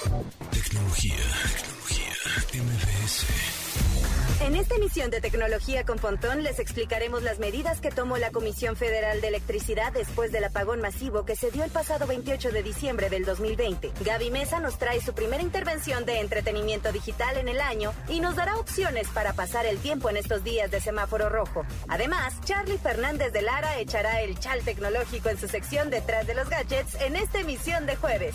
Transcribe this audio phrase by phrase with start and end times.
[0.00, 1.16] Tecnología,
[1.52, 2.14] tecnología,
[2.54, 3.26] MBS.
[4.40, 8.76] En esta emisión de Tecnología con Pontón les explicaremos las medidas que tomó la Comisión
[8.76, 13.10] Federal de Electricidad después del apagón masivo que se dio el pasado 28 de diciembre
[13.10, 13.92] del 2020.
[14.02, 18.36] Gaby Mesa nos trae su primera intervención de entretenimiento digital en el año y nos
[18.36, 21.66] dará opciones para pasar el tiempo en estos días de semáforo rojo.
[21.88, 26.48] Además, Charlie Fernández de Lara echará el chal tecnológico en su sección detrás de los
[26.48, 28.34] gadgets en esta emisión de jueves.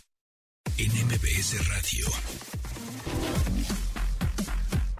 [0.77, 2.07] en MBS Radio.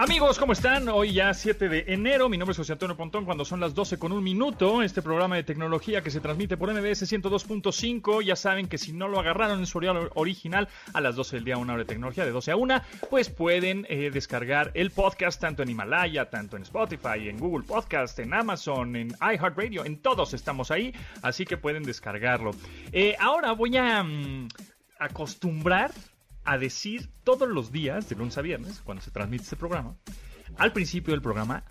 [0.02, 0.90] Amigos, ¿cómo están?
[0.90, 4.00] Hoy ya 7 de enero, mi nombre es José Antonio Pontón, cuando son las 12
[4.00, 8.68] con un minuto, este programa de tecnología que se transmite por MBS 102.5, ya saben
[8.68, 11.74] que si no lo agarraron en su horario original a las 12 del día, una
[11.74, 12.81] hora de tecnología, de 12 a 1,
[13.12, 18.18] pues pueden eh, descargar el podcast tanto en Himalaya, tanto en Spotify, en Google Podcast,
[18.18, 22.56] en Amazon, en iHeartRadio, en todos estamos ahí, así que pueden descargarlo.
[22.92, 24.48] Eh, ahora voy a mm,
[25.02, 25.92] acostumbrar
[26.44, 29.96] a decir todos los días, de lunes a viernes, cuando se transmite este programa,
[30.58, 31.64] al principio del programa,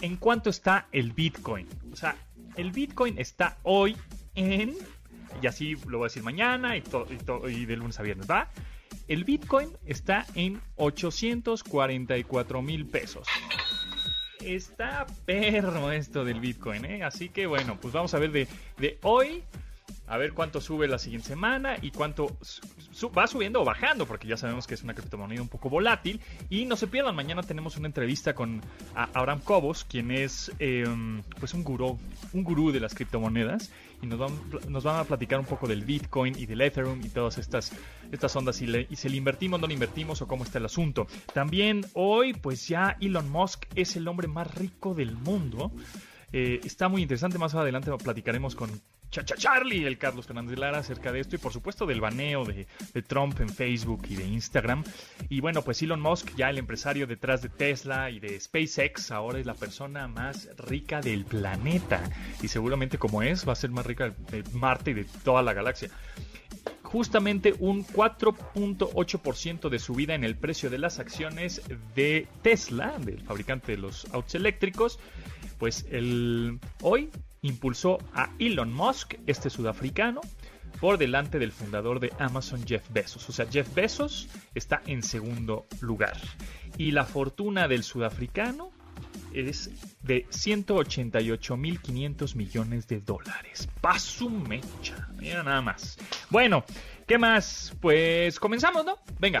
[0.00, 1.66] en cuánto está el Bitcoin.
[1.92, 2.16] O sea,
[2.56, 3.96] el Bitcoin está hoy
[4.34, 4.74] en,
[5.42, 7.06] y así lo voy a decir mañana y, to-
[7.48, 8.50] y, de lunes a viernes, ¿va?
[9.06, 13.26] El Bitcoin está en 844 mil pesos.
[14.40, 17.02] Está perro esto del Bitcoin, ¿eh?
[17.02, 18.46] Así que bueno, pues vamos a ver de,
[18.78, 19.42] de hoy
[20.08, 22.36] a ver cuánto sube la siguiente semana y cuánto
[23.16, 26.20] va subiendo o bajando, porque ya sabemos que es una criptomoneda un poco volátil.
[26.48, 28.62] Y no se pierdan, mañana tenemos una entrevista con
[28.94, 30.86] Abraham Cobos, quien es eh,
[31.38, 31.98] pues un gurú,
[32.32, 33.70] un gurú de las criptomonedas.
[34.00, 37.72] Y nos van, a platicar un poco del Bitcoin y del Ethereum y todas estas,
[38.12, 38.62] estas ondas.
[38.62, 41.08] Y si le invertimos, no le invertimos o cómo está el asunto.
[41.34, 45.72] También hoy, pues ya Elon Musk es el hombre más rico del mundo.
[46.32, 47.38] Eh, está muy interesante.
[47.38, 48.70] Más adelante platicaremos con
[49.10, 52.44] Chacha Charlie, el Carlos Fernández de Lara, acerca de esto y por supuesto del baneo
[52.44, 54.84] de, de Trump en Facebook y de Instagram.
[55.28, 59.38] Y bueno, pues Elon Musk, ya el empresario detrás de Tesla y de SpaceX, ahora
[59.38, 62.02] es la persona más rica del planeta.
[62.42, 65.52] Y seguramente como es, va a ser más rica de Marte y de toda la
[65.52, 65.90] galaxia
[66.88, 71.60] justamente un 4.8% de subida en el precio de las acciones
[71.94, 74.98] de Tesla, del fabricante de los autos eléctricos,
[75.58, 77.10] pues el, hoy
[77.42, 80.20] impulsó a Elon Musk, este sudafricano,
[80.80, 83.28] por delante del fundador de Amazon, Jeff Bezos.
[83.28, 86.16] O sea, Jeff Bezos está en segundo lugar.
[86.76, 88.70] Y la fortuna del sudafricano
[89.32, 89.70] es
[90.02, 93.70] de 188.500 millones de dólares.
[93.80, 95.08] Paso mecha.
[95.16, 95.96] Mira nada más.
[96.30, 96.64] Bueno,
[97.06, 97.74] ¿qué más?
[97.80, 98.98] Pues comenzamos, ¿no?
[99.18, 99.40] Venga.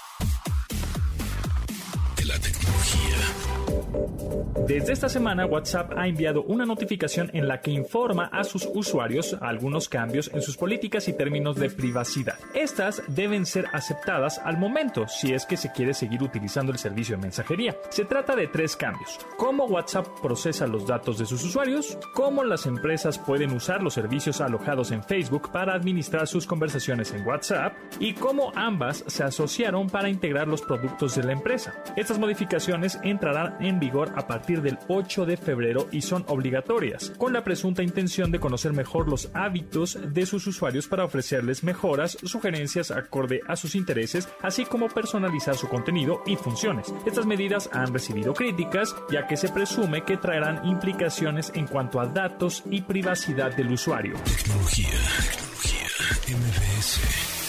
[4.71, 9.35] Desde esta semana, WhatsApp ha enviado una notificación en la que informa a sus usuarios
[9.41, 12.35] algunos cambios en sus políticas y términos de privacidad.
[12.53, 17.17] Estas deben ser aceptadas al momento si es que se quiere seguir utilizando el servicio
[17.17, 17.75] de mensajería.
[17.89, 19.19] Se trata de tres cambios.
[19.35, 24.39] Cómo WhatsApp procesa los datos de sus usuarios, cómo las empresas pueden usar los servicios
[24.39, 30.07] alojados en Facebook para administrar sus conversaciones en WhatsApp y cómo ambas se asociaron para
[30.07, 31.73] integrar los productos de la empresa.
[31.97, 37.33] Estas modificaciones entrarán en vigor a partir del 8 de febrero y son obligatorias, con
[37.33, 42.91] la presunta intención de conocer mejor los hábitos de sus usuarios para ofrecerles mejoras, sugerencias
[42.91, 46.93] acorde a sus intereses, así como personalizar su contenido y funciones.
[47.05, 52.07] Estas medidas han recibido críticas, ya que se presume que traerán implicaciones en cuanto a
[52.07, 54.15] datos y privacidad del usuario.
[54.23, 54.89] Tecnología.
[56.25, 57.40] Tecnología.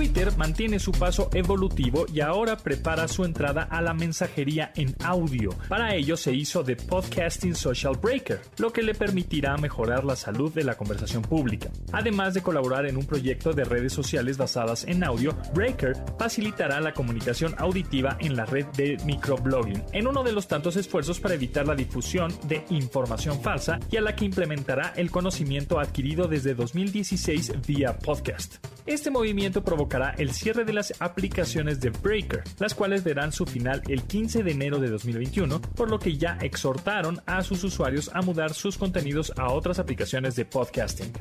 [0.00, 5.50] Twitter mantiene su paso evolutivo y ahora prepara su entrada a la mensajería en audio.
[5.68, 10.54] Para ello se hizo The Podcasting Social Breaker, lo que le permitirá mejorar la salud
[10.54, 11.68] de la conversación pública.
[11.92, 16.94] Además de colaborar en un proyecto de redes sociales basadas en audio, Breaker facilitará la
[16.94, 21.66] comunicación auditiva en la red de microblogging, en uno de los tantos esfuerzos para evitar
[21.66, 27.52] la difusión de información falsa y a la que implementará el conocimiento adquirido desde 2016
[27.66, 28.64] vía podcast.
[28.86, 33.82] Este movimiento provocó el cierre de las aplicaciones de Breaker, las cuales verán su final
[33.88, 38.22] el 15 de enero de 2021, por lo que ya exhortaron a sus usuarios a
[38.22, 41.12] mudar sus contenidos a otras aplicaciones de podcasting.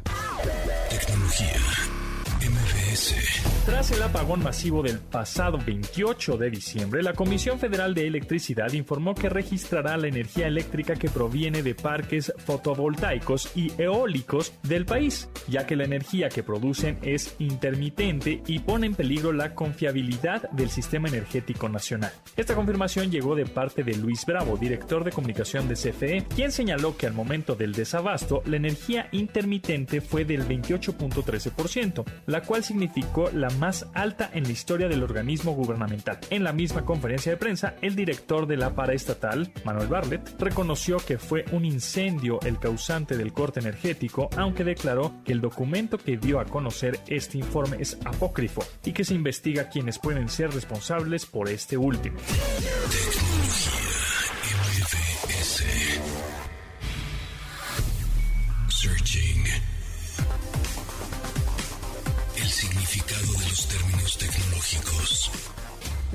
[3.66, 9.14] Tras el apagón masivo del pasado 28 de diciembre, la Comisión Federal de Electricidad informó
[9.14, 15.68] que registrará la energía eléctrica que proviene de parques fotovoltaicos y eólicos del país, ya
[15.68, 21.08] que la energía que producen es intermitente y pone en peligro la confiabilidad del sistema
[21.08, 22.12] energético nacional.
[22.36, 26.98] Esta confirmación llegó de parte de Luis Bravo, director de comunicación de CFE, quien señaló
[26.98, 32.64] que al momento del desabasto la energía intermitente fue del 28.13%, la cual
[33.34, 36.20] la más alta en la historia del organismo gubernamental.
[36.30, 41.18] En la misma conferencia de prensa, el director de la paraestatal, Manuel Barlet, reconoció que
[41.18, 46.40] fue un incendio el causante del corte energético, aunque declaró que el documento que dio
[46.40, 51.50] a conocer este informe es apócrifo y que se investiga quienes pueden ser responsables por
[51.50, 52.20] este último.
[63.68, 65.32] Términos tecnológicos.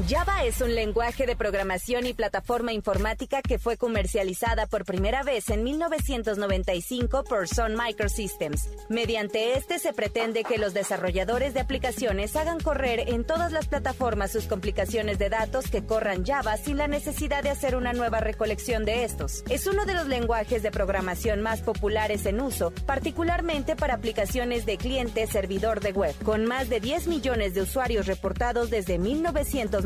[0.09, 5.51] Java es un lenguaje de programación y plataforma informática que fue comercializada por primera vez
[5.51, 8.71] en 1995 por Sun Microsystems.
[8.89, 14.33] Mediante este se pretende que los desarrolladores de aplicaciones hagan correr en todas las plataformas
[14.33, 18.85] sus complicaciones de datos que corran Java sin la necesidad de hacer una nueva recolección
[18.85, 19.45] de estos.
[19.49, 24.77] Es uno de los lenguajes de programación más populares en uso, particularmente para aplicaciones de
[24.77, 29.84] cliente servidor de web, con más de 10 millones de usuarios reportados desde 1995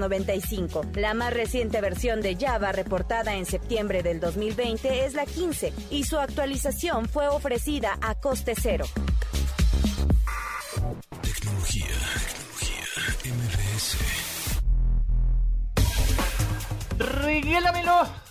[0.94, 6.04] la más reciente versión de Java, reportada en septiembre del 2020, es la 15 y
[6.04, 8.84] su actualización fue ofrecida a coste cero.
[11.20, 11.86] Tecnología,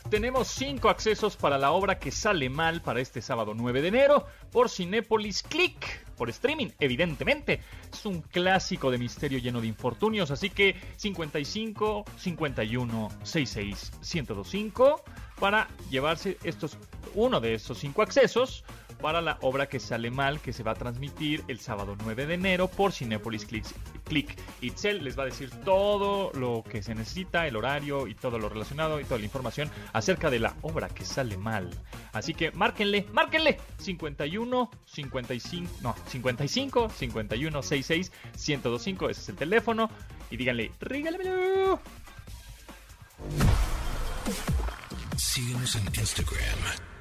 [0.09, 4.25] Tenemos cinco accesos para la obra que sale mal para este sábado 9 de enero.
[4.51, 7.61] Por Cinépolis Click por streaming, evidentemente.
[7.93, 15.03] Es un clásico de misterio lleno de infortunios, así que 55 51 66 1025
[15.39, 16.77] para llevarse estos
[17.13, 18.63] uno de estos cinco accesos
[19.01, 22.33] para la obra que sale mal, que se va a transmitir el sábado 9 de
[22.33, 23.65] enero por Cinepolis Click.
[24.05, 24.37] Click.
[24.61, 28.49] Itzel les va a decir todo lo que se necesita, el horario y todo lo
[28.49, 31.69] relacionado y toda la información acerca de la obra que sale mal.
[32.13, 39.89] Así que márquenle, márquenle 51 55, no, 55 51 66 1025, ese es el teléfono
[40.31, 41.79] y díganle, "Regálamelo."
[45.17, 46.96] Síguenos en Instagram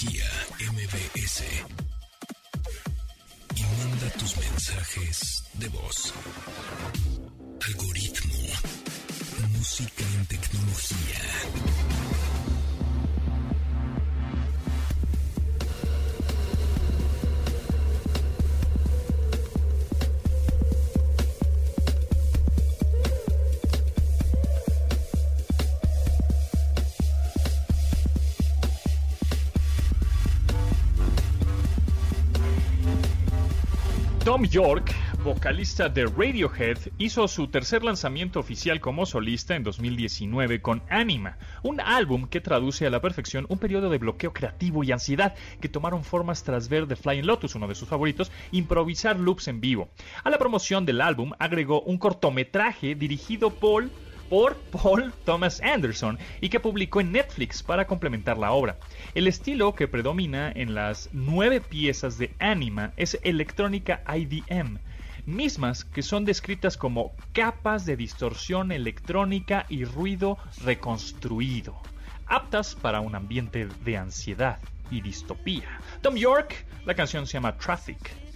[0.00, 1.42] MBS.
[3.56, 6.14] Y manda tus mensajes de voz.
[7.66, 8.34] Algoritmo.
[9.56, 12.17] Música en tecnología.
[34.38, 34.94] Tom York,
[35.24, 41.80] vocalista de Radiohead, hizo su tercer lanzamiento oficial como solista en 2019 con Anima, un
[41.80, 46.04] álbum que traduce a la perfección un periodo de bloqueo creativo y ansiedad que tomaron
[46.04, 49.88] formas tras ver The Flying Lotus, uno de sus favoritos, improvisar loops en vivo.
[50.22, 53.90] A la promoción del álbum agregó un cortometraje dirigido por
[54.28, 58.78] por Paul Thomas Anderson y que publicó en Netflix para complementar la obra.
[59.14, 64.78] El estilo que predomina en las nueve piezas de Anima es electrónica IDM,
[65.26, 71.76] mismas que son descritas como capas de distorsión electrónica y ruido reconstruido,
[72.26, 74.58] aptas para un ambiente de ansiedad
[74.90, 75.80] y distopía.
[76.02, 78.28] Tom York, la canción se llama Traffic.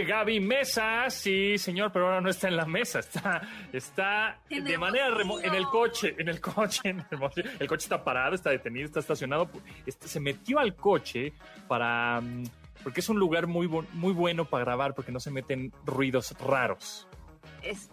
[0.00, 1.10] De Gaby Mesa.
[1.10, 3.42] Sí, señor, pero ahora no está en la mesa, está,
[3.72, 8.02] está de manera remota en el coche, en el coche, en el, el, coche está
[8.02, 9.50] parado, está detenido, está estacionado.
[9.86, 11.32] Este, se metió al coche
[11.68, 12.44] para mm,
[12.82, 17.06] porque es un lugar muy, muy bueno para grabar porque no se meten ruidos raros.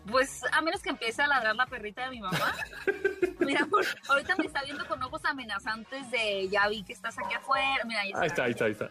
[0.10, 2.56] pues a menos que empiece a ladrar la perrita de mi mamá.
[3.40, 3.68] Mira,
[4.08, 7.84] ahorita me está viendo con ojos amenazantes de ya vi que estás aquí afuera.
[7.86, 8.90] Mira, ahí está, ahí está, ahí está.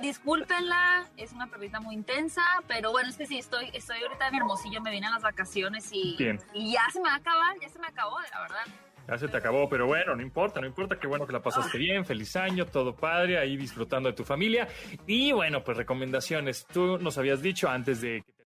[0.00, 4.36] Discúlpenla, es una perrita muy intensa, pero bueno, es que sí, estoy, estoy ahorita en
[4.36, 6.16] Hermosillo, me vine a las vacaciones y,
[6.54, 8.64] y ya se me va a acabar, ya se me acabó, la verdad.
[9.08, 11.76] Ya se te acabó, pero bueno, no importa, no importa, qué bueno que la pasaste
[11.78, 14.68] bien, feliz año, todo padre, ahí disfrutando de tu familia.
[15.06, 16.64] Y bueno, pues recomendaciones.
[16.72, 18.39] Tú nos habías dicho antes de que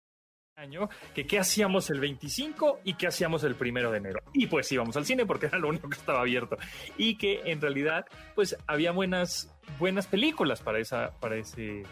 [0.65, 4.21] año que qué hacíamos el 25 y qué hacíamos el primero de enero.
[4.33, 6.57] Y pues íbamos al cine porque era lo único que estaba abierto.
[6.99, 11.85] Y que en realidad, pues había buenas, buenas películas para esa, para ese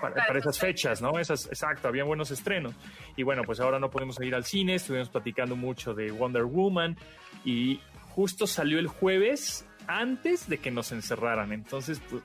[0.00, 1.18] para, esas fechas, ¿no?
[1.18, 2.74] Esas, exacto, había buenos estrenos.
[3.16, 6.96] Y bueno, pues ahora no podemos ir al cine, estuvimos platicando mucho de Wonder Woman
[7.44, 11.52] y justo salió el jueves antes de que nos encerraran.
[11.52, 12.22] Entonces, pues,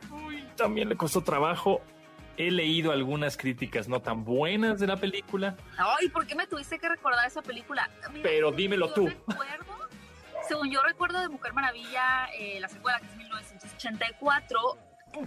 [0.56, 1.82] también le costó trabajo.
[2.38, 5.56] He leído algunas críticas no tan buenas de la película.
[5.78, 7.90] Ay, ¿por qué me tuviste que recordar esa película?
[8.24, 9.08] Pero dímelo tú.
[10.48, 14.60] según yo recuerdo de Mujer Maravilla, eh, la secuela que es 1984,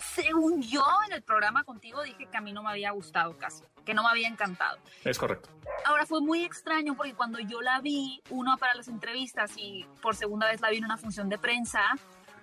[0.00, 3.62] según yo en el programa contigo dije que a mí no me había gustado casi,
[3.84, 4.78] que no me había encantado.
[5.04, 5.48] Es correcto.
[5.84, 10.16] Ahora fue muy extraño porque cuando yo la vi, uno para las entrevistas y por
[10.16, 11.82] segunda vez la vi en una función de prensa,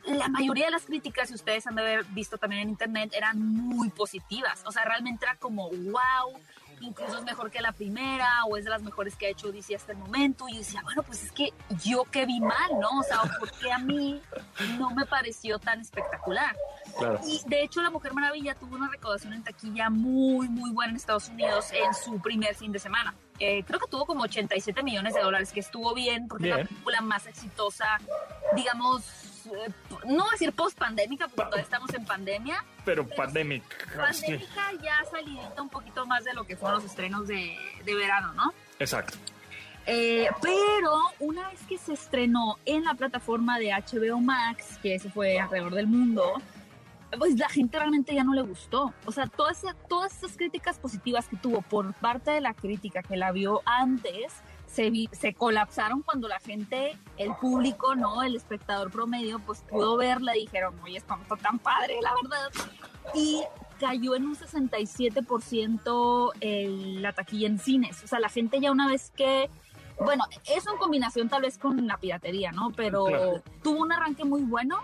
[0.05, 3.39] la mayoría de las críticas, si ustedes han de haber visto también en internet, eran
[3.39, 4.63] muy positivas.
[4.65, 6.39] O sea, realmente era como, wow,
[6.81, 9.75] incluso es mejor que la primera o es de las mejores que ha hecho DC
[9.75, 10.47] hasta el momento.
[10.49, 12.99] Y yo decía, bueno, pues es que yo que vi mal, ¿no?
[12.99, 14.21] O sea, ¿por qué a mí
[14.77, 16.55] no me pareció tan espectacular?
[17.25, 20.97] Y de hecho, La Mujer Maravilla tuvo una recaudación en taquilla muy, muy buena en
[20.97, 23.15] Estados Unidos en su primer fin de semana.
[23.39, 26.65] Eh, creo que tuvo como 87 millones de dólares, que estuvo bien porque es la
[26.65, 27.99] película más exitosa,
[28.55, 29.71] digamos, eh,
[30.05, 32.63] no voy a decir post pandémica, porque todavía estamos en pandemia.
[32.85, 33.75] Pero, pandémica.
[33.95, 38.33] Pandémica ya salidita un poquito más de lo que fueron los estrenos de, de verano,
[38.33, 38.53] ¿no?
[38.79, 39.17] Exacto.
[39.85, 45.09] Eh, pero una vez que se estrenó en la plataforma de HBO Max, que se
[45.09, 46.41] fue alrededor del mundo,
[47.17, 48.93] pues la gente realmente ya no le gustó.
[49.05, 53.17] O sea, todas, todas esas críticas positivas que tuvo por parte de la crítica que
[53.17, 54.33] la vio antes,
[54.73, 58.23] se, se colapsaron cuando la gente, el público, ¿no?
[58.23, 62.49] El espectador promedio, pues pudo verla y dijeron, oye, esto no tan padre, la verdad.
[63.13, 63.43] Y
[63.79, 68.03] cayó en un 67% el, la taquilla en cines.
[68.03, 69.49] O sea, la gente ya una vez que
[69.99, 70.23] bueno,
[70.55, 72.71] eso en combinación tal vez con la piratería, ¿no?
[72.75, 74.79] Pero tuvo un arranque muy bueno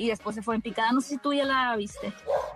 [0.00, 0.92] y después se fue en picada.
[0.92, 2.10] No sé si tú ya la viste.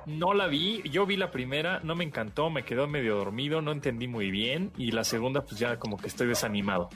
[0.07, 3.71] No la vi, yo vi la primera, no me encantó, me quedó medio dormido, no
[3.71, 6.89] entendí muy bien y la segunda pues ya como que estoy desanimado.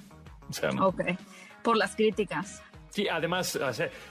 [0.48, 1.02] O sea, Ok,
[1.62, 2.62] por las críticas.
[2.88, 3.58] Sí, además,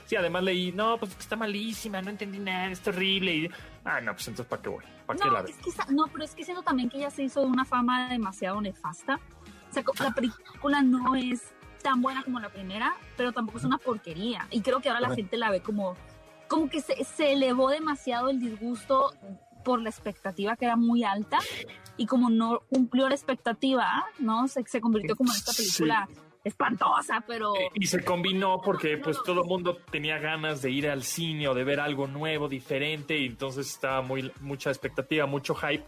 [0.04, 3.34] sí, además leí, no, pues está malísima, no entendí nada, es terrible.
[3.34, 3.50] Y,
[3.84, 4.84] ah, no, pues entonces, ¿para qué voy?
[5.06, 7.40] ¿Para no, la es que, no, pero es que siento también que ella se hizo
[7.40, 9.18] de una fama demasiado nefasta.
[9.70, 11.52] O sea, la película no es
[11.82, 14.46] tan buena como la primera, pero tampoco es una porquería.
[14.52, 15.96] Y creo que ahora la gente la ve como
[16.48, 19.12] como que se, se elevó demasiado el disgusto
[19.64, 21.38] por la expectativa que era muy alta
[21.96, 24.48] y como no cumplió la expectativa, ¿no?
[24.48, 26.08] Se, se convirtió como en esta película
[26.44, 27.52] espantosa, pero...
[27.74, 31.54] Y se combinó porque pues todo el mundo tenía ganas de ir al cine o
[31.54, 35.84] de ver algo nuevo, diferente, y entonces estaba muy, mucha expectativa, mucho hype,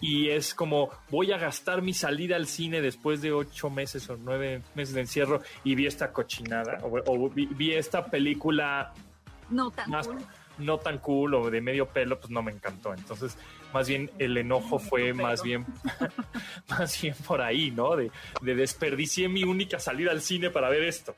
[0.00, 4.16] y es como voy a gastar mi salida al cine después de ocho meses o
[4.16, 8.92] nueve meses de encierro y vi esta cochinada, o, vi esta película
[9.50, 10.18] no tan cool.
[10.58, 12.92] No tan cool o de medio pelo, pues no me encantó.
[12.92, 13.38] Entonces,
[13.72, 15.64] más bien el enojo fue más bien,
[16.68, 17.96] más bien por ahí, ¿no?
[17.96, 18.10] De,
[18.42, 21.14] de desperdicié mi única salida al cine para ver esto.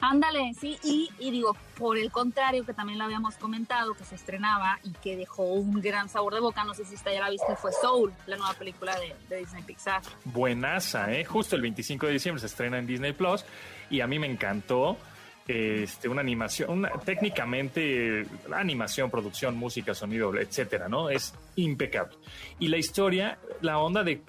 [0.00, 4.14] Ándale, sí, y, y, digo, por el contrario, que también lo habíamos comentado, que se
[4.14, 7.30] estrenaba y que dejó un gran sabor de boca, no sé si está ya la
[7.30, 10.02] viste, fue Soul, la nueva película de, de, Disney Pixar.
[10.24, 11.24] Buenaza, ¿eh?
[11.24, 13.44] Justo el 25 de diciembre se estrena en Disney Plus
[13.88, 14.98] y a mí me encantó
[15.46, 21.08] este, una animación, técnicamente la animación, producción, música, sonido, etcétera, ¿no?
[21.08, 22.16] Es impecable.
[22.58, 24.22] Y la historia, la onda de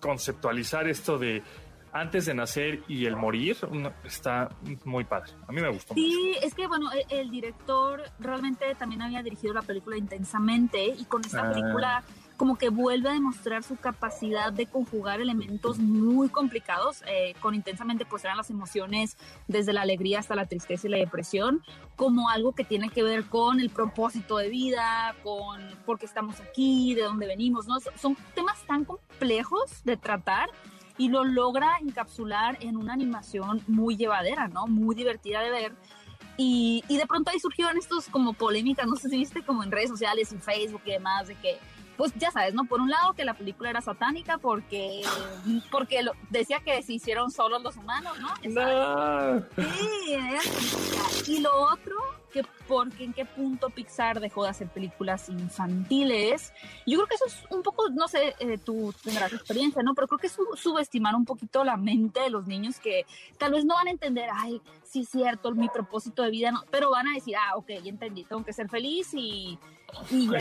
[0.00, 1.42] conceptualizar esto de
[1.94, 3.56] antes de nacer y el morir
[4.04, 4.48] está
[4.84, 5.32] muy padre.
[5.46, 5.94] A mí me gustó.
[5.94, 11.24] Sí, es que bueno, el, director realmente también había dirigido la película intensamente y con
[11.24, 11.52] esta ah.
[11.52, 12.02] película
[12.36, 18.04] como que vuelve a demostrar su capacidad de conjugar elementos muy complicados, eh, con intensamente
[18.04, 21.62] pues eran las emociones desde la alegría hasta la tristeza y la depresión,
[21.96, 26.40] como algo que tiene que ver con el propósito de vida, con por qué estamos
[26.40, 27.78] aquí, de dónde venimos, ¿no?
[27.96, 30.50] Son temas tan complejos de tratar
[30.98, 34.66] y lo logra encapsular en una animación muy llevadera, ¿no?
[34.66, 35.72] Muy divertida de ver.
[36.36, 39.70] Y, y de pronto ahí surgieron estos como polémicas, no sé si viste como en
[39.70, 41.58] redes sociales, en Facebook y demás, de que
[41.96, 42.64] pues ya sabes, ¿no?
[42.64, 45.02] Por un lado que la película era satánica porque,
[45.70, 48.28] porque lo, decía que se hicieron solos los humanos, ¿no?
[48.50, 49.44] No.
[49.56, 50.40] Sí, era
[51.26, 51.96] Y lo otro,
[52.34, 56.52] que porque en qué punto Pixar dejó de hacer películas infantiles.
[56.84, 59.94] Yo creo que eso es un poco, no sé, eh, tú tendrás experiencia, ¿no?
[59.94, 63.06] Pero creo que es subestimar un poquito la mente de los niños que
[63.38, 66.64] tal vez no van a entender, ay, sí es cierto, mi propósito de vida, no,
[66.72, 69.56] pero van a decir, ah, ok, ya entendí, tengo que ser feliz y
[70.10, 70.38] y ya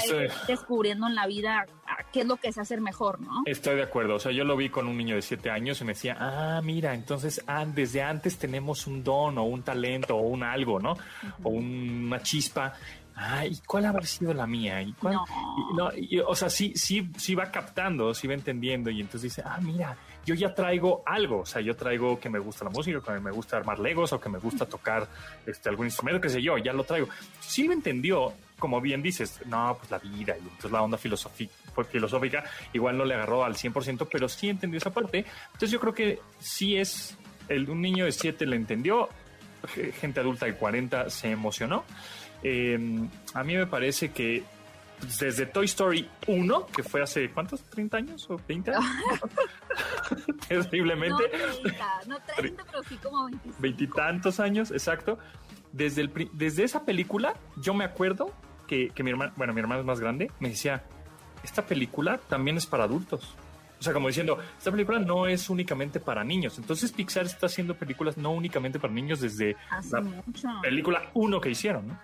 [0.48, 1.66] descubriendo en la vida
[2.12, 3.44] qué es lo que es hacer mejor, ¿no?
[3.46, 4.16] Estoy de acuerdo.
[4.16, 6.62] O sea, yo lo vi con un niño de siete años y me decía, ah,
[6.64, 10.96] mira, entonces ah, desde antes tenemos un don o un talento o un algo, ¿no?
[11.44, 12.74] O una chispa.
[13.16, 14.82] Ah, ¿y cuál habrá sido la mía?
[14.82, 15.18] ¿Y cuál?
[15.76, 15.92] No.
[16.28, 19.96] o sea, sí, sí, sí va captando, sí va entendiendo y entonces dice, ah, mira,
[20.26, 23.32] yo ya traigo algo, o sea, yo traigo que me gusta la música, que me
[23.32, 25.08] gusta armar legos o que me gusta tocar
[25.46, 27.08] este, algún instrumento, qué sé yo, ya lo traigo.
[27.40, 32.44] Sí lo entendió, como bien dices, no, pues la vida y entonces la onda filosófica
[32.72, 35.26] igual no le agarró al 100%, pero sí entendió esa parte.
[35.48, 37.18] Entonces yo creo que sí es,
[37.50, 39.10] el, un niño de 7 le entendió,
[40.00, 41.84] gente adulta de 40 se emocionó.
[42.42, 44.44] Em, a mí me parece que
[45.20, 47.70] desde Toy Story 1, que fue hace ¿cuántos?
[47.70, 48.86] ¿30 años o 20 años?
[50.48, 51.24] Terriblemente.
[52.08, 53.58] No 30, no pero sí como 25.
[53.60, 55.18] Veintitantos años, exacto.
[55.74, 58.32] Desde, el, desde esa película, yo me acuerdo
[58.68, 60.84] que, mi hermana, bueno, mi hermana es más grande, me decía,
[61.44, 63.36] esta película también es para adultos.
[63.80, 66.58] O sea, como diciendo, esta película no es únicamente para niños.
[66.58, 69.58] Entonces Pixar está haciendo películas no únicamente para niños desde
[69.92, 72.00] la película 1 que hicieron, ¿no?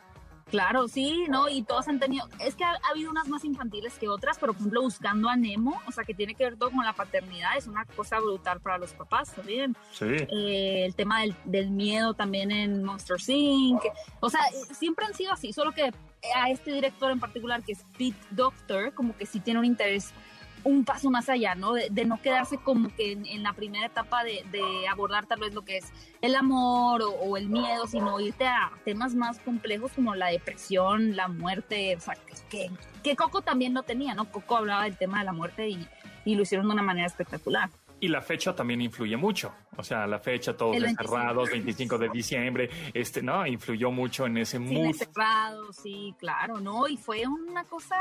[0.50, 1.48] Claro, sí, ¿no?
[1.48, 4.62] Y todos han tenido, es que ha, habido unas más infantiles que otras, pero por
[4.62, 7.68] ejemplo buscando a Nemo, o sea, que tiene que ver todo con la paternidad, es
[7.68, 9.75] una cosa brutal para los papás también.
[9.91, 10.06] Sí.
[10.06, 13.82] Eh, el tema del, del, miedo también en Monster Inc.
[14.20, 14.41] O sea,
[14.74, 15.91] siempre han sido así, solo que
[16.36, 20.14] a este director en particular, que es Pete Doctor, como que sí tiene un interés
[20.63, 21.74] un paso más allá, ¿no?
[21.74, 24.43] De, no quedarse como que en, la primera etapa de,
[24.89, 25.91] abordar tal vez lo que es
[26.22, 31.27] el amor o, el miedo, sino irte a temas más complejos como la depresión, la
[31.27, 32.15] muerte, o sea,
[32.50, 32.72] que,
[33.03, 34.31] que Coco también lo tenía, ¿no?
[34.31, 35.87] Coco hablaba del tema de la muerte y,
[36.25, 37.69] y lo hicieron de una manera espectacular.
[38.01, 39.53] Y la fecha también influye mucho.
[39.75, 43.46] O sea, la fecha, todos encerrados, 25 de diciembre, este, ¿no?
[43.46, 44.85] Influyó mucho en ese mood.
[44.85, 46.88] encerrados, sí, claro, ¿no?
[46.88, 47.96] Y fue una cosa,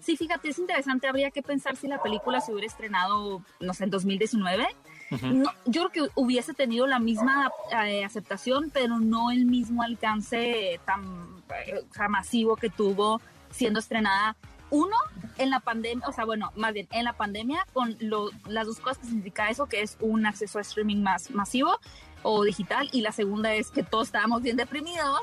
[0.00, 3.84] sí, fíjate, es interesante, habría que pensar si la película se hubiera estrenado, no sé,
[3.84, 4.66] en 2019.
[5.66, 7.50] yo creo que hubiese tenido la misma
[7.84, 14.36] eh, aceptación, pero no el mismo alcance tan eh, masivo que tuvo siendo estrenada
[14.70, 14.96] uno,
[15.38, 17.96] en la pandemia, o sea, bueno, más bien en la pandemia, con
[18.46, 21.78] las dos cosas que significa eso, que es un acceso a streaming más masivo
[22.22, 25.22] o digital, y la segunda es que todos estábamos bien deprimidos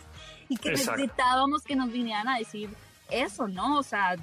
[0.48, 2.70] y que necesitábamos que nos vinieran a decir
[3.10, 3.78] eso, ¿no?
[3.78, 4.16] O sea,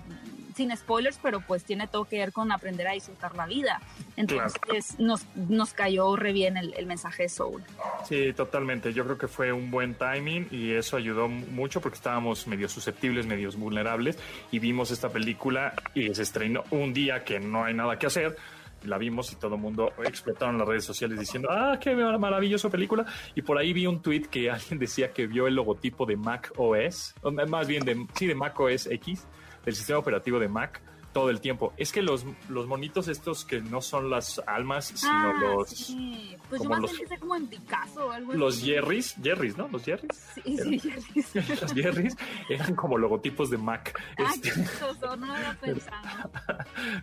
[0.56, 3.82] sin spoilers, pero pues tiene todo que ver con aprender a disfrutar la vida.
[4.16, 7.64] Entonces nos, nos cayó re bien el, el, mensaje de Soul.
[8.04, 8.94] Sí, totalmente.
[8.94, 13.26] Yo creo que fue un buen timing y eso ayudó mucho porque estábamos medio susceptibles,
[13.26, 14.18] medio vulnerables
[14.52, 18.38] y vimos esta película y se estrenó un día que no hay nada que hacer
[18.86, 22.70] la vimos y todo el mundo explotó en las redes sociales diciendo, ah, qué maravillosa
[22.70, 23.06] película.
[23.36, 26.52] Y por ahí vi un tweet que alguien decía que vio el logotipo de Mac
[26.58, 27.16] OS,
[27.48, 29.26] más bien de, sí, de Mac OS X,
[29.66, 30.82] del sistema operativo de Mac
[31.14, 31.74] todo el tiempo.
[31.78, 35.70] Es que los, los monitos estos que no son las almas, sino ah, los...
[35.70, 36.36] Sí.
[36.50, 39.68] Pues como yo más los, como en Picasso o algo Los Jerrys, Jerrys, ¿no?
[39.70, 40.12] Los Jerrys.
[40.34, 40.80] Sí, sí,
[41.14, 41.36] Jerrys.
[41.62, 42.18] los Jerrys
[42.50, 43.98] eran como logotipos de Mac.
[44.18, 44.52] Ah, este...
[44.52, 46.32] qué no había pensado.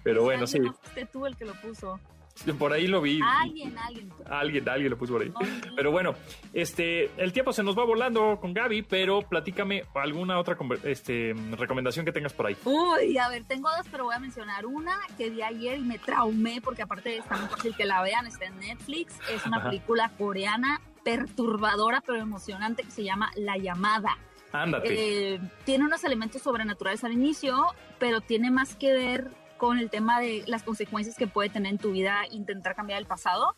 [0.02, 0.58] Pero bueno, sí.
[0.58, 1.98] Fuiste tú el que lo puso.
[2.58, 3.20] Por ahí lo vi.
[3.22, 4.12] Alguien, alguien.
[4.26, 5.32] Alguien, alguien lo puso por ahí.
[5.76, 6.14] Pero bueno,
[6.52, 12.04] este, el tiempo se nos va volando con Gaby, pero platícame alguna otra este, recomendación
[12.04, 12.56] que tengas por ahí.
[12.64, 15.98] Uy, a ver, tengo dos, pero voy a mencionar una que vi ayer y me
[15.98, 19.18] traumé porque aparte está muy fácil que la vean, está en Netflix.
[19.30, 24.18] Es una película coreana perturbadora pero emocionante que se llama La llamada.
[24.52, 25.34] Ándate.
[25.34, 27.66] Eh, tiene unos elementos sobrenaturales al inicio,
[27.98, 31.78] pero tiene más que ver con el tema de las consecuencias que puede tener en
[31.78, 33.54] tu vida intentar cambiar el pasado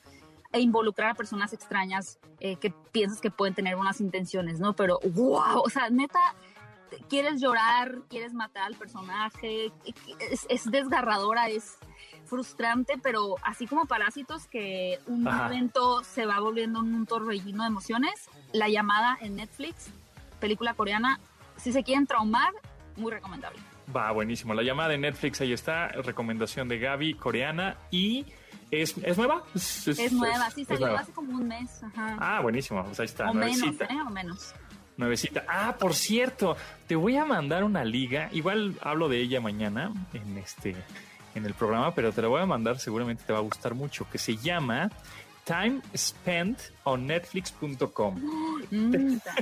[0.50, 4.74] e involucrar a personas extrañas eh, que piensas que pueden tener unas intenciones, ¿no?
[4.74, 6.18] Pero, wow, o sea, neta,
[7.08, 9.70] quieres llorar, quieres matar al personaje,
[10.48, 11.78] es, desgarradora, es
[12.24, 18.28] frustrante, pero así como Parásitos, que un momento se va volviendo un torbellino de emociones,
[18.52, 19.92] La llamada en Netflix,
[20.40, 21.20] película coreana,
[21.58, 22.52] si se quieren traumar,
[22.96, 23.60] muy recomendable.
[23.94, 24.54] Va, buenísimo.
[24.54, 28.26] La llamada de Netflix, ahí está, recomendación de Gaby, coreana, y
[28.72, 29.42] ¿Es, ¿Es, nueva?
[29.54, 31.82] Es, nueva, sí, salió hace como un mes.
[31.94, 33.30] Ah, buenísimo, pues ahí está.
[33.30, 33.88] O menos, ¿eh?
[34.06, 34.54] O menos.
[34.96, 35.44] Nuevecita.
[35.46, 38.30] Ah, por cierto, te voy a mandar una liga.
[38.32, 40.74] Igual hablo de ella mañana en este
[41.34, 44.06] en el programa, pero te la voy a mandar, seguramente te va a gustar mucho,
[44.10, 44.90] que se llama
[45.44, 48.14] Time Spent on Netflix.com.
[48.70, 49.40] Mm, a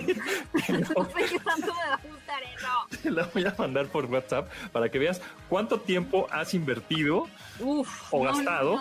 [2.03, 3.03] gustar eso.
[3.03, 7.29] Te la voy a mandar por WhatsApp para que veas cuánto tiempo has invertido
[7.61, 8.79] o gastado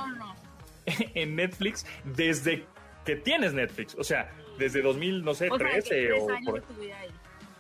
[0.86, 2.65] en Netflix desde
[3.05, 3.95] que tienes Netflix.
[3.95, 6.63] O sea, desde 2000, no sé, 13 o por...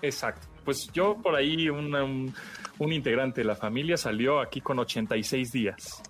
[0.01, 0.47] Exacto.
[0.63, 2.33] Pues yo por ahí, un,
[2.77, 6.01] un integrante de la familia salió aquí con 86 días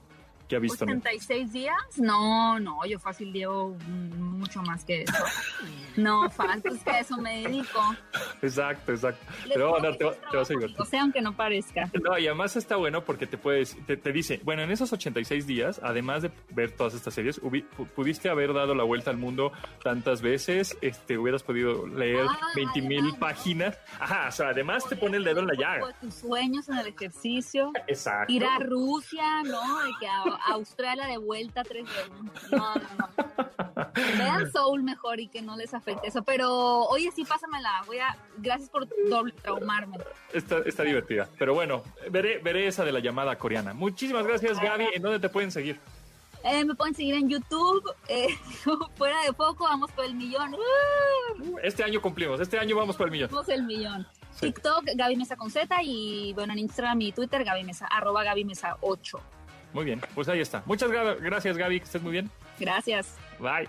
[0.49, 0.85] que ha visto.
[0.85, 1.77] ¿86 días?
[1.97, 5.13] No, no, yo fácil llevo mucho más que eso.
[5.95, 7.79] No, fácil es que eso me dedico.
[8.41, 9.25] Exacto, exacto.
[9.47, 10.81] Pero a te, vas a divertir.
[10.81, 11.89] O sea, aunque no parezca.
[12.01, 15.81] No, y además está bueno porque te puedes, te, dice, bueno, en esos 86 días,
[15.83, 17.41] además de ver todas estas series,
[17.95, 19.51] pudiste haber dado la vuelta al mundo
[19.83, 23.77] tantas veces, este, hubieras podido leer 20 ah, mil páginas.
[23.99, 25.93] Ajá, o sea, además te pone el dedo en la llaga.
[25.99, 27.73] Tus sueños en el ejercicio.
[27.87, 28.31] Exacto.
[28.31, 29.79] Ir a Rusia, ¿no?
[29.79, 30.07] De que
[30.47, 32.09] Australia de vuelta tres veces.
[32.51, 33.89] No, no, no.
[34.17, 36.23] Vean Soul mejor y que no les afecte eso.
[36.23, 37.81] Pero oye, sí, pásamela.
[37.85, 38.15] Voy a.
[38.37, 39.97] Gracias por doble traumarme.
[40.33, 41.27] Está, está divertida.
[41.37, 43.73] Pero bueno, veré, veré esa de la llamada coreana.
[43.73, 44.87] Muchísimas gracias, Gaby.
[44.93, 45.79] ¿En dónde te pueden seguir?
[46.43, 47.83] Eh, me pueden seguir en YouTube.
[48.07, 48.27] Eh,
[48.95, 50.55] fuera de poco, vamos por el millón.
[51.61, 52.39] Este año cumplimos.
[52.39, 53.29] Este año vamos por el millón.
[53.31, 54.07] Vamos el millón.
[54.39, 58.45] TikTok, Gaby Mesa con Z y bueno, en Instagram y Twitter, Gaby Mesa, arroba Gaby
[58.45, 59.19] Mesa 8.
[59.73, 60.63] Muy bien, pues ahí está.
[60.65, 62.29] Muchas gracias, Gaby, que estés muy bien.
[62.59, 63.15] Gracias.
[63.39, 63.67] Bye.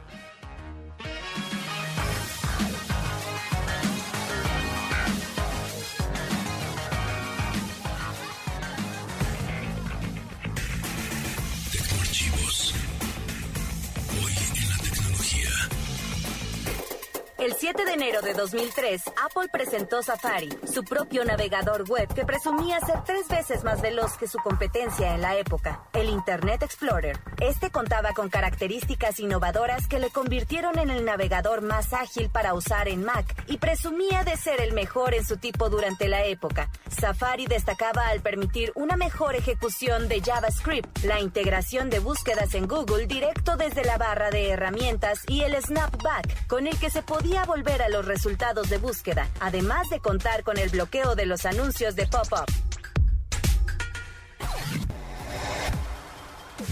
[17.60, 23.04] 7 de enero de 2003, Apple presentó Safari, su propio navegador web que presumía ser
[23.04, 27.18] tres veces más veloz que su competencia en la época, el Internet Explorer.
[27.38, 32.88] Este contaba con características innovadoras que le convirtieron en el navegador más ágil para usar
[32.88, 36.70] en Mac y presumía de ser el mejor en su tipo durante la época.
[36.88, 43.06] Safari destacaba al permitir una mejor ejecución de JavaScript, la integración de búsquedas en Google
[43.06, 47.82] directo desde la barra de herramientas y el snapback, con el que se podía volver
[47.82, 52.06] a los resultados de búsqueda, además de contar con el bloqueo de los anuncios de
[52.06, 52.46] pop-up.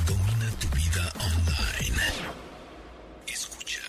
[0.07, 2.01] Domina tu vida online.
[3.27, 3.81] Escucha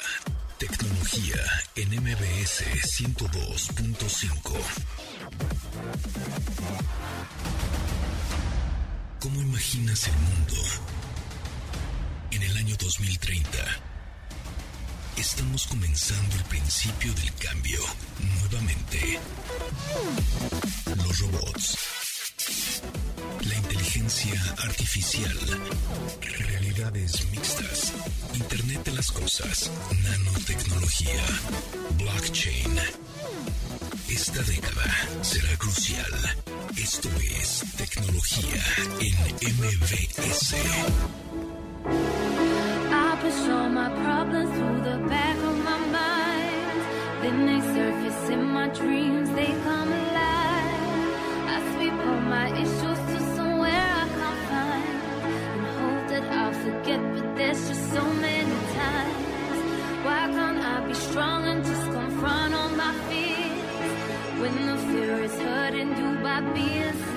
[0.58, 1.36] tecnología
[1.76, 2.64] en MBS
[3.04, 4.54] 102.5.
[9.20, 10.56] ¿Cómo imaginas el mundo
[12.32, 13.89] en el año 2030?
[15.20, 17.82] Estamos comenzando el principio del cambio.
[18.40, 19.20] Nuevamente.
[20.96, 21.78] Los robots.
[23.42, 25.38] La inteligencia artificial.
[26.22, 27.92] Realidades mixtas.
[28.34, 29.70] Internet de las cosas.
[30.04, 31.26] Nanotecnología.
[31.98, 32.80] Blockchain.
[34.08, 36.38] Esta década será crucial.
[36.78, 38.64] Esto es tecnología
[39.02, 39.16] en
[39.58, 40.56] MBS.
[48.74, 50.80] Dreams, they come alive.
[51.54, 54.86] I sweep all my issues to somewhere I can't find.
[55.54, 59.16] And hope that I'll forget, but there's just so many times.
[60.06, 64.40] Why can't I be strong and just confront all my fears?
[64.42, 67.10] When the fear is hurting, do by being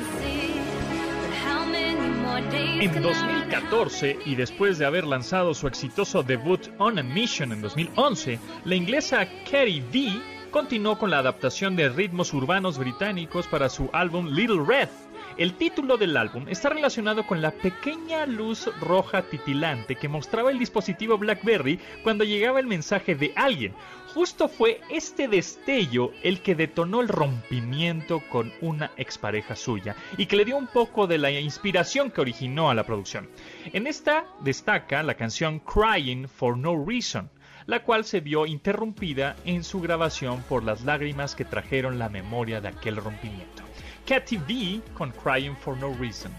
[2.80, 8.40] En 2014, y después de haber lanzado su exitoso debut On a Mission en 2011,
[8.64, 10.20] la inglesa Carrie V
[10.52, 14.90] continuó con la adaptación de ritmos urbanos británicos para su álbum Little Red.
[15.38, 20.58] El título del álbum está relacionado con la pequeña luz roja titilante que mostraba el
[20.58, 23.74] dispositivo BlackBerry cuando llegaba el mensaje de alguien,
[24.14, 30.36] Justo fue este destello el que detonó el rompimiento con una expareja suya y que
[30.36, 33.30] le dio un poco de la inspiración que originó a la producción.
[33.72, 37.30] En esta destaca la canción Crying for No Reason.
[37.66, 42.60] La cual se vio interrumpida en su grabación por las lágrimas que trajeron la memoria
[42.60, 43.62] de aquel rompimiento.
[44.06, 46.32] Katy B con Crying for No Reason.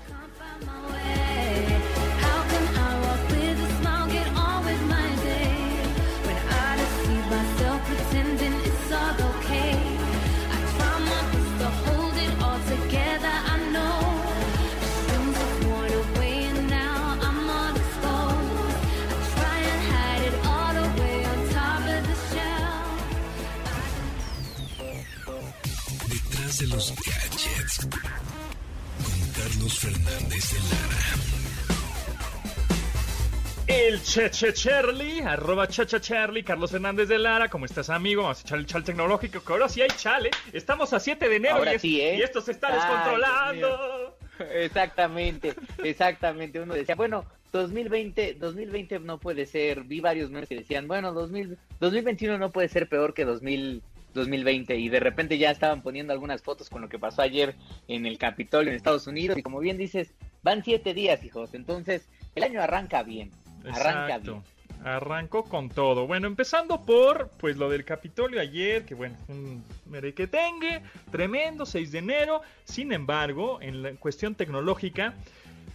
[34.15, 38.21] El Cheche Charlie, arroba Charlie, Carlos Fernández de Lara, ¿cómo estás amigo?
[38.21, 40.30] Vamos a echar el chal tecnológico, que ahora sí hay chale.
[40.52, 42.17] Estamos a 7 de enero y, ¿eh?
[42.17, 44.15] y, esto se está descontrolando.
[44.54, 46.60] Exactamente, exactamente.
[46.60, 49.84] Uno decía, bueno, 2020, 2020 no puede ser.
[49.84, 53.82] Vi varios meses que decían, bueno, 2000, 2021 no puede ser peor que 2000.
[54.13, 57.56] 2020 y de repente ya estaban poniendo algunas fotos con lo que pasó ayer
[57.88, 62.08] en el Capitolio en Estados Unidos y como bien dices, van siete días, hijos, entonces
[62.36, 63.32] el año arranca bien,
[63.71, 64.43] arranca bien.
[64.84, 66.08] Arrancó con todo.
[66.08, 71.99] Bueno, empezando por pues lo del Capitolio ayer, que bueno, un merequetengue tremendo, 6 de
[71.99, 72.41] enero.
[72.65, 75.13] Sin embargo, en la cuestión tecnológica,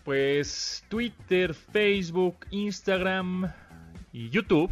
[0.05, 3.51] pues Twitter, Facebook, Instagram
[4.13, 4.71] y YouTube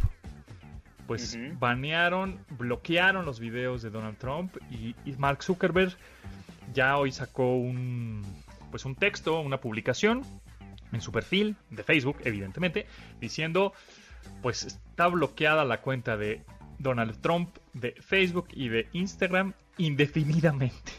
[1.06, 5.96] pues banearon, bloquearon los videos de Donald Trump y, Mark Zuckerberg
[6.74, 8.22] ya hoy sacó un
[8.70, 10.22] pues un texto, una publicación
[10.96, 12.86] en su perfil de Facebook, evidentemente,
[13.20, 13.72] diciendo
[14.42, 16.42] pues está bloqueada la cuenta de
[16.78, 20.92] Donald Trump de Facebook y de Instagram indefinidamente.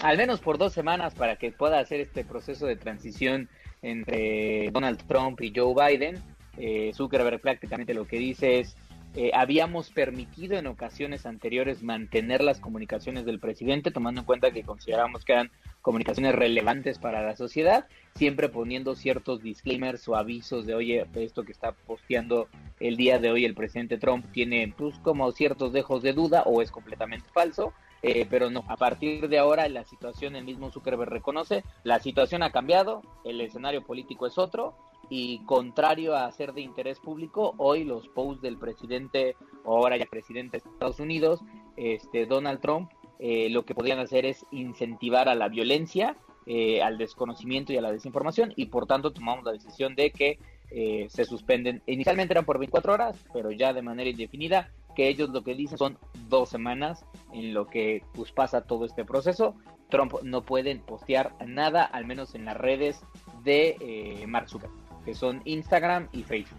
[0.00, 3.48] Al menos por dos semanas para que pueda hacer este proceso de transición
[3.82, 6.22] entre Donald Trump y Joe Biden.
[6.56, 8.76] Eh, Zuckerberg prácticamente lo que dice es
[9.14, 14.62] eh, habíamos permitido en ocasiones anteriores mantener las comunicaciones del presidente, tomando en cuenta que
[14.62, 15.50] consideramos que eran
[15.88, 21.52] comunicaciones relevantes para la sociedad, siempre poniendo ciertos disclaimers o avisos de, oye, esto que
[21.52, 22.48] está posteando
[22.78, 26.60] el día de hoy el presidente Trump tiene pues como ciertos dejos de duda o
[26.60, 27.72] es completamente falso.
[28.02, 32.42] Eh, pero no, a partir de ahora la situación, el mismo Zuckerberg reconoce, la situación
[32.42, 34.76] ha cambiado, el escenario político es otro
[35.08, 40.04] y contrario a ser de interés público, hoy los posts del presidente, o ahora ya
[40.04, 41.40] presidente de Estados Unidos,
[41.76, 46.98] este Donald Trump, eh, lo que podrían hacer es incentivar a la violencia, eh, al
[46.98, 50.38] desconocimiento y a la desinformación, y por tanto tomamos la decisión de que
[50.70, 51.82] eh, se suspenden.
[51.86, 55.78] Inicialmente eran por 24 horas, pero ya de manera indefinida, que ellos lo que dicen
[55.78, 59.54] son dos semanas en lo que pues, pasa todo este proceso.
[59.88, 63.00] Trump no pueden postear nada, al menos en las redes
[63.42, 66.58] de Mark Zuckerberg que son Instagram y Facebook.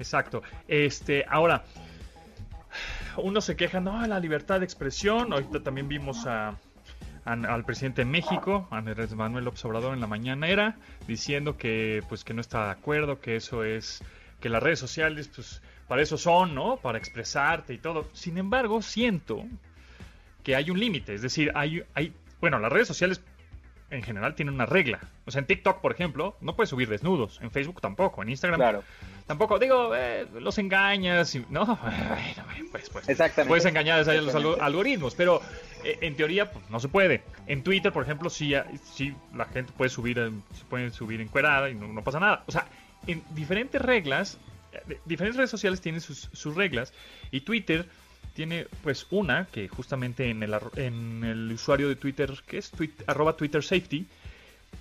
[0.00, 0.42] Exacto.
[0.66, 1.64] Este, ahora,
[3.16, 5.32] uno se queja, no, la libertad de expresión.
[5.32, 6.58] Ahorita también vimos a,
[7.24, 12.24] al presidente de México, Andrés Manuel López Obrador, en la mañana era diciendo que, pues,
[12.24, 14.02] que no está de acuerdo, que eso es,
[14.40, 16.76] que las redes sociales, pues, para eso son, ¿no?
[16.76, 18.08] Para expresarte y todo.
[18.12, 19.44] Sin embargo, siento
[20.42, 23.22] que hay un límite, es decir, hay, hay, bueno, las redes sociales
[23.94, 25.00] en general tiene una regla.
[25.24, 27.40] O sea, en TikTok, por ejemplo, no puedes subir desnudos.
[27.42, 28.22] En Facebook tampoco.
[28.22, 28.82] En Instagram
[29.26, 29.58] tampoco.
[29.58, 31.34] Digo, eh, los engañas.
[31.50, 33.48] no, bueno, pues, pues Exactamente.
[33.48, 35.14] puedes engañar a los algoritmos.
[35.14, 35.40] Pero
[35.84, 37.22] eh, en teoría, pues, no se puede.
[37.46, 38.54] En Twitter, por ejemplo, sí,
[38.92, 40.16] sí la gente puede subir,
[40.54, 42.44] se puede subir encuerada y no, pasa nada.
[42.46, 42.66] O sea,
[43.06, 44.38] en diferentes reglas,
[44.72, 46.92] eh, diferentes redes sociales tienen sus, sus reglas.
[47.30, 47.86] Y Twitter
[48.34, 52.70] tiene pues una que justamente en el, en el usuario de Twitter, que es
[53.06, 54.06] arroba Twitter Safety,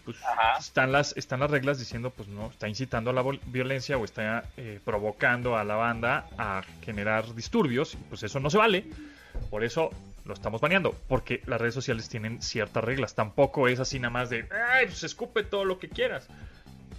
[0.06, 0.18] pues
[0.60, 4.46] están las, están las reglas diciendo pues no, está incitando a la violencia o está
[4.58, 8.86] eh, provocando a la banda a generar disturbios, pues eso no se vale,
[9.50, 9.92] por eso
[10.26, 14.30] lo estamos baneando, porque las redes sociales tienen ciertas reglas, tampoco es así nada más
[14.30, 16.28] de, ay, pues escupe todo lo que quieras.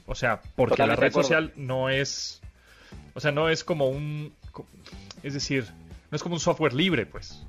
[0.07, 2.43] O sea, porque la red social no es,
[3.15, 4.35] o sea, no es como un,
[5.23, 5.67] es decir,
[6.15, 7.45] no es como un software libre, pues.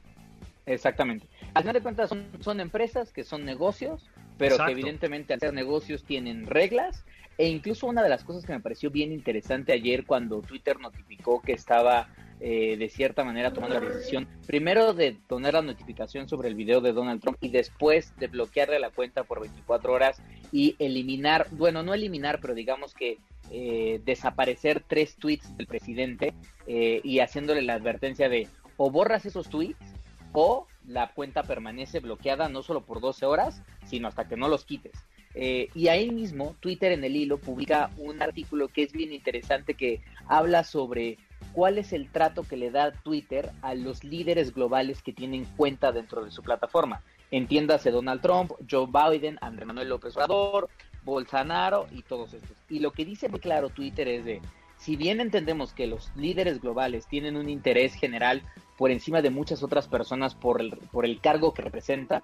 [0.66, 1.28] Exactamente.
[1.54, 6.04] Al final de cuentas son, empresas que son negocios, pero que evidentemente al ser negocios
[6.04, 7.06] tienen reglas.
[7.38, 11.44] E incluso una de las cosas que me pareció bien interesante ayer cuando Twitter notificó
[11.44, 12.08] que estaba
[12.40, 16.82] eh, de cierta manera tomando la decisión, primero de poner la notificación sobre el video
[16.82, 20.22] de Donald Trump y después de bloquearle la cuenta por 24 horas
[20.52, 23.18] y eliminar, bueno, no eliminar, pero digamos que
[23.52, 26.34] eh, desaparecer tres tweets del presidente
[26.68, 29.96] eh, y haciéndole la advertencia de o borras esos tweets
[30.34, 34.66] o la cuenta permanece bloqueada no solo por 12 horas, sino hasta que no los
[34.66, 34.94] quites.
[35.34, 39.74] Eh, y ahí mismo, Twitter en el hilo publica un artículo que es bien interesante
[39.74, 41.18] que habla sobre
[41.56, 45.94] cuál es el trato que le da Twitter a los líderes globales que tienen cuenta
[45.94, 47.02] dentro de su plataforma.
[47.32, 50.70] Entiéndase Donald Trump, Joe Biden, Andrés Manuel López Obrador,
[51.06, 52.58] Bolsonaro y todos estos.
[52.70, 54.42] Y lo que dice muy claro Twitter es de,
[54.76, 58.44] si bien entendemos que los líderes globales tienen un interés general
[58.78, 62.22] por encima de muchas otras personas por el, por el cargo que representa,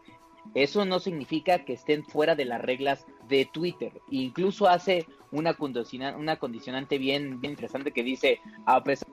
[0.56, 3.94] eso no significa que estén fuera de las reglas de Twitter.
[4.10, 9.08] Incluso hace una, condiciona, una condicionante bien, bien interesante que dice, a pesar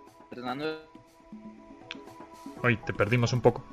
[2.63, 3.65] Ay, te perdimos un poco.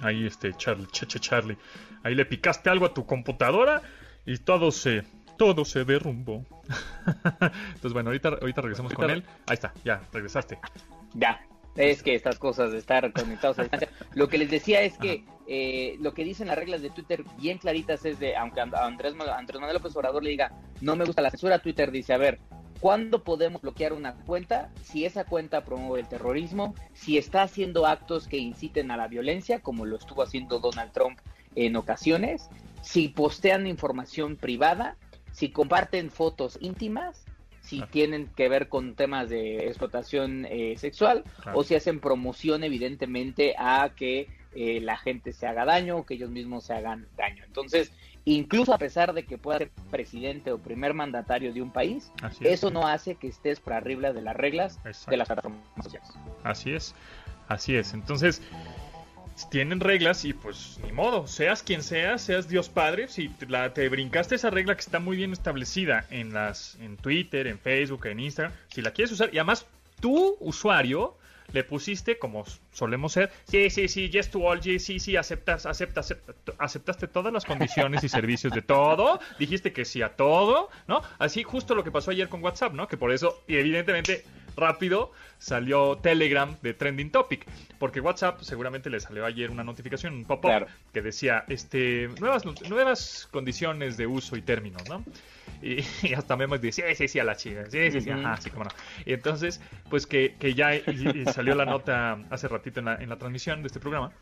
[0.00, 1.56] Ahí este Charlie, Cheche Charlie.
[2.02, 3.82] Ahí le picaste algo a tu computadora
[4.24, 5.04] y todo se
[5.36, 6.44] todo se derrumbó.
[7.24, 9.24] Entonces, bueno, ahorita, ahorita regresamos con él.
[9.46, 10.58] Ahí está, ya, regresaste.
[11.14, 11.40] Ya,
[11.76, 13.88] es que estas cosas de estar conectados a distancia.
[14.14, 17.58] Lo que les decía es que eh, lo que dicen las reglas de Twitter bien
[17.58, 21.22] claritas es de, aunque a Andrés, Andrés Manuel López Obrador le diga, no me gusta
[21.22, 22.40] la censura, Twitter dice, a ver,
[22.80, 24.70] ¿cuándo podemos bloquear una cuenta?
[24.82, 29.60] Si esa cuenta promueve el terrorismo, si está haciendo actos que inciten a la violencia,
[29.60, 31.18] como lo estuvo haciendo Donald Trump
[31.54, 32.48] en ocasiones,
[32.82, 34.96] si postean información privada,
[35.32, 37.24] si comparten fotos íntimas,
[37.60, 43.54] si tienen que ver con temas de explotación eh, sexual o si hacen promoción evidentemente
[43.58, 47.44] a que eh, la gente se haga daño o que ellos mismos se hagan daño.
[47.44, 47.92] Entonces,
[48.34, 52.70] incluso a pesar de que pueda ser presidente o primer mandatario de un país, eso
[52.70, 56.10] no hace que estés por arriba de las reglas de las plataformas sociales.
[56.44, 56.94] Así es,
[57.48, 57.94] así es.
[57.94, 58.42] Entonces,
[59.50, 63.88] tienen reglas y pues ni modo, seas quien seas, seas Dios Padre, si la, te
[63.88, 68.20] brincaste esa regla que está muy bien establecida en las en Twitter, en Facebook, en
[68.20, 69.66] Instagram, si la quieres usar y además
[70.00, 71.16] tu usuario
[71.52, 76.14] le pusiste como solemos ser, sí, sí, sí, yes to all, sí, sí, aceptas, aceptas,
[76.58, 81.02] aceptaste todas las condiciones y servicios de todo, dijiste que sí a todo, ¿no?
[81.18, 82.88] Así justo lo que pasó ayer con WhatsApp, ¿no?
[82.88, 84.24] Que por eso, y evidentemente
[84.56, 87.46] rápido salió Telegram de Trending Topic,
[87.78, 93.28] porque WhatsApp seguramente le salió ayer una notificación, un pop-up que decía este nuevas nuevas
[93.30, 95.04] condiciones de uso y términos, ¿no?
[95.62, 95.82] Y,
[96.14, 98.64] hasta memes de sí, sí, sí, a la chica, sí, sí, sí, ajá, sí, como
[98.64, 98.70] no.
[99.06, 100.70] Y entonces, pues que, que ya
[101.32, 104.12] salió la nota hace ratito en la, en la transmisión de este programa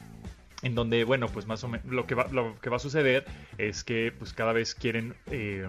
[0.62, 3.24] en donde, bueno, pues más o menos lo que va, lo que va a suceder
[3.58, 5.68] es que pues cada vez quieren eh,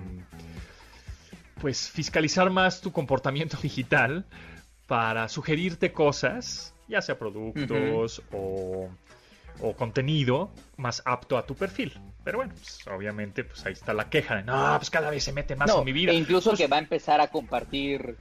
[1.59, 4.25] pues fiscalizar más tu comportamiento digital
[4.87, 8.89] para sugerirte cosas, ya sea productos o,
[9.75, 11.99] contenido más apto a tu perfil.
[12.23, 15.33] Pero bueno, pues, obviamente, pues ahí está la queja de, no, pues cada vez se
[15.33, 16.11] mete más en mi vida.
[16.11, 18.17] E incluso pues que va a empezar a compartir...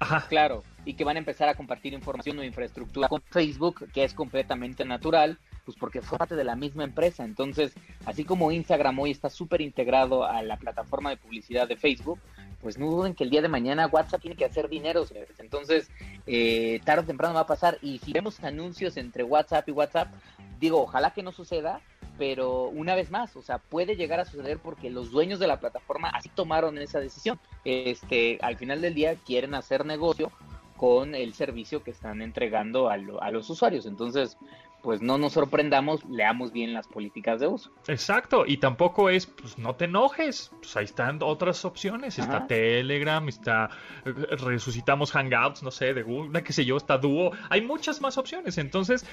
[0.00, 0.26] Ajá.
[0.28, 4.14] Claro, y que van a empezar a compartir información o infraestructura con Facebook, que es
[4.14, 7.24] completamente natural, pues porque fue parte de la misma empresa.
[7.24, 7.72] Entonces,
[8.04, 12.18] así como Instagram hoy está súper integrado a la plataforma de publicidad de Facebook,
[12.60, 15.04] pues no duden que el día de mañana WhatsApp tiene que hacer dinero.
[15.38, 15.90] Entonces,
[16.26, 17.78] eh, tarde o temprano va a pasar.
[17.82, 20.12] Y si vemos anuncios entre WhatsApp y WhatsApp,
[20.60, 21.80] digo, ojalá que no suceda,
[22.18, 25.58] pero una vez más, o sea, puede llegar a suceder porque los dueños de la
[25.58, 27.40] plataforma así tomaron esa decisión.
[27.64, 30.30] Este, al final del día quieren hacer negocio
[30.76, 33.86] con el servicio que están entregando a, a los usuarios.
[33.86, 34.36] Entonces,
[34.82, 37.70] pues no nos sorprendamos, leamos bien las políticas de uso.
[37.86, 43.26] Exacto, y tampoco es, pues no te enojes, pues ahí están otras opciones, está Telegram,
[43.28, 43.70] está,
[44.04, 48.58] resucitamos Hangouts, no sé, de Google, qué sé yo, está Duo, hay muchas más opciones,
[48.58, 49.06] entonces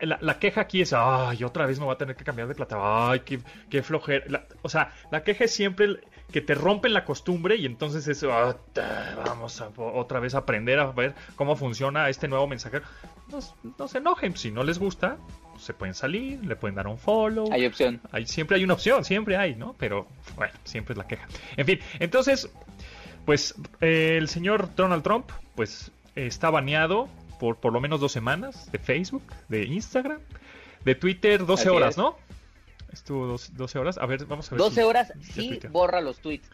[0.00, 3.10] la, queja aquí es, ay, otra vez me voy a tener que cambiar de plata,
[3.10, 7.56] ay, qué, qué flojera, o sea, la queja es siempre que te rompen la costumbre
[7.56, 8.56] y entonces eso, ah,
[9.24, 12.84] vamos a otra vez aprender a ver cómo funciona este nuevo mensajero.
[13.78, 15.18] No, se enojen, si no les gusta,
[15.58, 17.52] se pueden salir, le pueden dar un follow.
[17.52, 18.00] Hay opción.
[18.12, 19.74] Hay, siempre hay una opción, siempre hay, ¿no?
[19.78, 21.26] Pero bueno, siempre es la queja.
[21.56, 22.50] En fin, entonces,
[23.24, 28.78] pues el señor Donald Trump, pues está baneado por por lo menos dos semanas de
[28.78, 30.20] Facebook, de Instagram,
[30.84, 32.16] de Twitter 12 horas, ¿no?
[32.92, 33.98] Estuvo 12 horas.
[33.98, 34.58] A ver, vamos a ver.
[34.58, 36.48] 12 horas sí borra los tweets.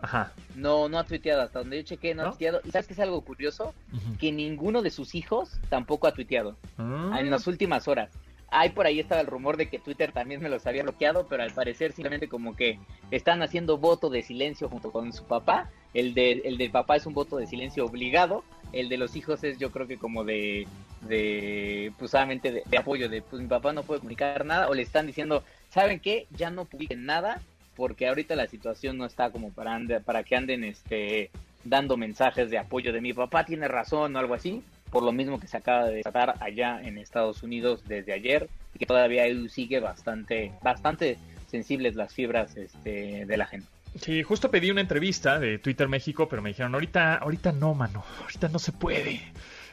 [0.00, 0.32] Ajá.
[0.54, 1.42] No, no ha tuiteado.
[1.42, 2.60] Hasta donde yo chequé, no, ha tuiteado.
[2.64, 3.74] ¿Y sabes qué es algo curioso?
[4.18, 6.56] Que ninguno de sus hijos tampoco ha tuiteado.
[6.76, 7.16] Ah.
[7.18, 8.10] En las últimas horas.
[8.48, 11.42] Hay por ahí estaba el rumor de que Twitter también me los había bloqueado, pero
[11.42, 12.78] al parecer simplemente como que
[13.10, 15.70] están haciendo voto de silencio junto con su papá.
[15.92, 18.44] El de el del papá es un voto de silencio obligado.
[18.74, 20.66] El de los hijos es yo creo que como de
[21.02, 24.82] de pues solamente de, apoyo de pues mi papá no puede comunicar nada o le
[24.82, 27.40] están diciendo saben qué ya no publiquen nada
[27.76, 31.30] porque ahorita la situación no está como para para que anden este
[31.64, 35.40] dando mensajes de apoyo de mi papá tiene razón o algo así por lo mismo
[35.40, 39.80] que se acaba de desatar allá en Estados Unidos desde ayer y que todavía sigue
[39.80, 41.18] bastante bastante
[41.48, 46.28] sensibles las fibras este, de la gente Sí, justo pedí una entrevista de Twitter México,
[46.28, 49.20] pero me dijeron, ahorita, ahorita no, mano, ahorita no se puede.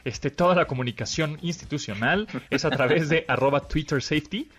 [0.04, 4.50] Este, toda la comunicación institucional es a través de arroba Twitter Safety.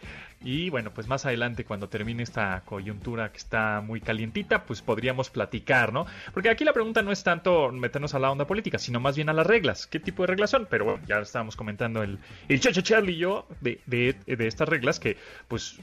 [0.45, 5.31] Y bueno, pues más adelante, cuando termine esta coyuntura que está muy calientita, pues podríamos
[5.31, 6.07] platicar, ¿no?
[6.35, 9.29] Porque aquí la pregunta no es tanto meternos a la onda política, sino más bien
[9.29, 9.87] a las reglas.
[9.87, 10.67] ¿Qué tipo de reglas son?
[10.69, 14.69] Pero bueno, ya estábamos comentando el, el Chacho Charlie y yo de, de, de estas
[14.69, 15.79] reglas que, pues,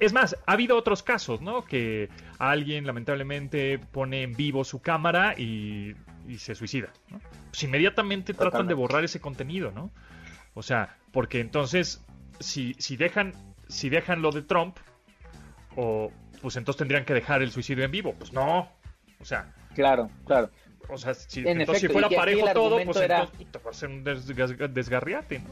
[0.00, 1.64] es más, ha habido otros casos, ¿no?
[1.64, 2.08] Que
[2.38, 5.94] alguien lamentablemente pone en vivo su cámara y,
[6.28, 7.20] y se suicida, ¿no?
[7.50, 9.90] Pues inmediatamente tratan de borrar ese contenido, ¿no?
[10.54, 12.04] O sea, porque entonces,
[12.40, 13.34] si, si dejan
[13.72, 14.76] si dejan lo de Trump,
[15.76, 18.14] o pues entonces tendrían que dejar el suicidio en vivo.
[18.18, 18.70] Pues no.
[19.20, 19.52] O sea.
[19.74, 20.50] Claro, claro.
[20.88, 25.38] O sea, si, entonces, si fuera parejo todo, pues entonces va a ser un desgarriate,
[25.38, 25.50] ¿no?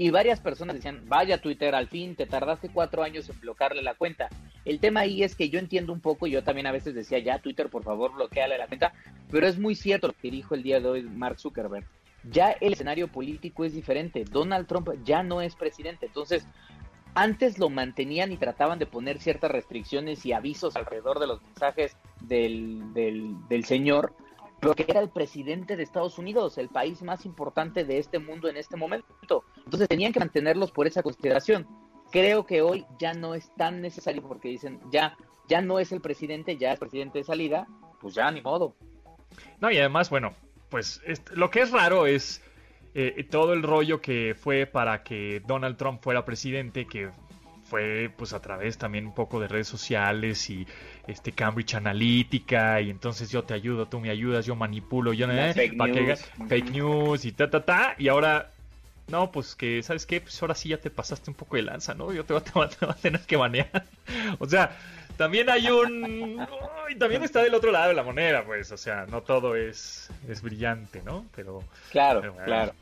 [0.00, 3.92] Y varias personas decían, vaya Twitter, al fin te tardaste cuatro años en bloquearle la
[3.92, 4.30] cuenta.
[4.64, 7.40] El tema ahí es que yo entiendo un poco, yo también a veces decía, ya
[7.40, 8.94] Twitter, por favor, bloqueale la cuenta,
[9.30, 11.84] pero es muy cierto lo que dijo el día de hoy Mark Zuckerberg
[12.24, 14.24] ya el escenario político es diferente.
[14.24, 16.06] Donald Trump ya no es presidente.
[16.06, 16.46] Entonces,
[17.14, 21.94] antes lo mantenían y trataban de poner ciertas restricciones y avisos alrededor de los mensajes
[22.22, 24.14] del, del, señor,
[24.60, 28.48] pero que era el presidente de Estados Unidos, el país más importante de este mundo
[28.48, 29.44] en este momento.
[29.64, 31.66] Entonces tenían que mantenerlos por esa consideración.
[32.12, 35.16] Creo que hoy ya no es tan necesario porque dicen, ya,
[35.48, 37.66] ya no es el presidente, ya es presidente de salida,
[38.00, 38.74] pues ya ni modo.
[39.60, 40.34] No, y además, bueno,
[40.68, 41.00] pues
[41.32, 42.42] lo que es raro es
[42.94, 47.10] eh, todo el rollo que fue para que Donald Trump fuera presidente, que
[47.70, 50.66] fue pues a través también un poco de redes sociales y
[51.10, 55.52] este Cambridge Analytica y entonces yo te ayudo, tú me ayudas, yo manipulo, yo eh,
[55.54, 56.24] fake, news.
[56.48, 58.50] fake news y ta ta ta y ahora
[59.10, 61.94] no, pues que sabes qué, pues ahora sí ya te pasaste un poco de lanza,
[61.94, 62.12] ¿no?
[62.12, 63.84] Yo te voy a tener que banear.
[64.38, 64.76] o sea,
[65.16, 66.46] también hay un...
[66.88, 70.10] y también está del otro lado de la moneda, pues, o sea, no todo es,
[70.28, 71.26] es brillante, ¿no?
[71.34, 71.62] Pero...
[71.90, 72.72] Claro, claro.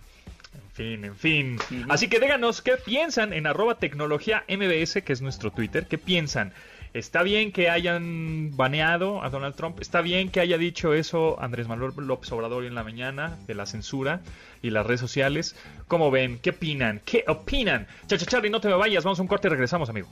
[0.54, 1.58] En fin, en fin.
[1.88, 6.52] Así que díganos qué piensan en arroba tecnología MBS, que es nuestro Twitter, qué piensan.
[6.94, 9.80] Está bien que hayan baneado a Donald Trump.
[9.80, 13.66] Está bien que haya dicho eso Andrés Manuel López Obrador en la mañana de la
[13.66, 14.20] censura
[14.62, 15.56] y las redes sociales.
[15.86, 16.38] ¿Cómo ven?
[16.38, 17.00] ¿Qué opinan?
[17.04, 17.86] ¿Qué opinan?
[18.06, 19.04] Chacha Charlie, no te me vayas.
[19.04, 20.08] Vamos a un corte y regresamos, amigo.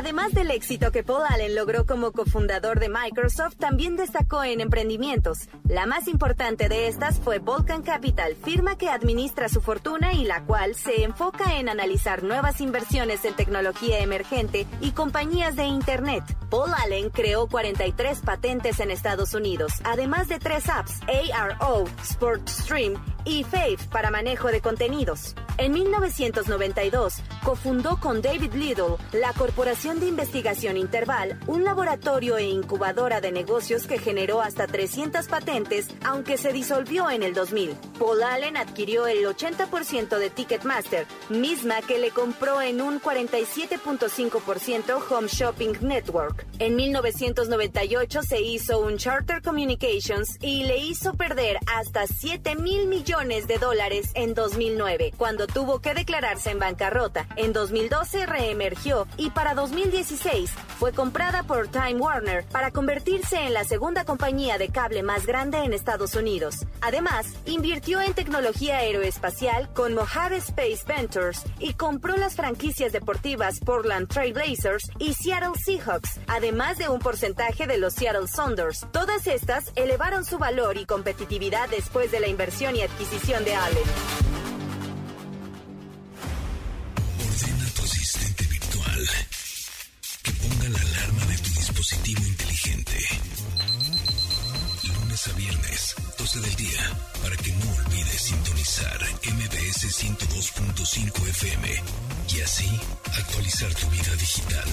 [0.00, 5.50] Además del éxito que Paul Allen logró como cofundador de Microsoft, también destacó en emprendimientos.
[5.68, 10.42] La más importante de estas fue Volcan Capital, firma que administra su fortuna y la
[10.44, 16.24] cual se enfoca en analizar nuevas inversiones en tecnología emergente y compañías de Internet.
[16.48, 20.98] Paul Allen creó 43 patentes en Estados Unidos, además de tres apps,
[21.34, 22.94] ARO, SportStream
[23.24, 25.36] y Fave para manejo de contenidos.
[25.58, 33.20] En 1992, cofundó con David Little la Corporación de Investigación Interval, un laboratorio e incubadora
[33.20, 37.74] de negocios que generó hasta 300 patentes, aunque se disolvió en el 2000.
[37.98, 45.28] Paul Allen adquirió el 80% de Ticketmaster, misma que le compró en un 47.5% Home
[45.28, 46.46] Shopping Network.
[46.58, 53.09] En 1998 se hizo un Charter Communications y le hizo perder hasta 7 mil millones
[53.10, 57.26] de dólares en 2009, cuando tuvo que declararse en bancarrota.
[57.34, 60.48] En 2012 reemergió y para 2016
[60.78, 65.58] fue comprada por Time Warner para convertirse en la segunda compañía de cable más grande
[65.58, 66.66] en Estados Unidos.
[66.82, 74.06] Además, invirtió en tecnología aeroespacial con Mojave Space Ventures y compró las franquicias deportivas Portland
[74.06, 78.86] Trail Blazers y Seattle Seahawks, además de un porcentaje de los Seattle Sounders.
[78.92, 83.84] Todas estas elevaron su valor y competitividad después de la inversión y adquisición de Allen.
[90.22, 92.98] que ponga la alarma de tu dispositivo inteligente.
[94.82, 96.90] Lunes a viernes, 12 del día,
[97.22, 99.00] para que no olvides sintonizar
[99.32, 101.82] MBS 102.5 FM
[102.34, 102.80] y así
[103.16, 104.68] actualizar tu vida digital.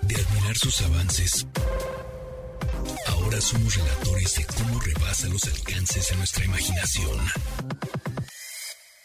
[0.00, 1.46] De admirar sus avances,
[3.30, 7.18] ahora somos relatores de cómo rebasa los alcances de nuestra imaginación.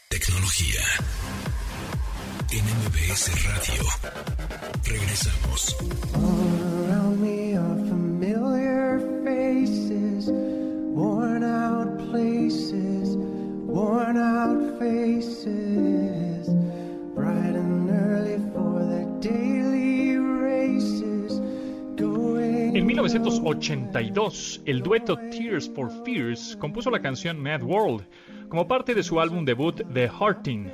[0.09, 0.81] Tecnología
[2.49, 2.67] en
[3.43, 3.83] Radio.
[4.83, 6.64] Regresamos.
[23.25, 28.05] 1982, el dueto Tears for Fears compuso la canción Mad World
[28.49, 30.71] como parte de su álbum debut The Hearting.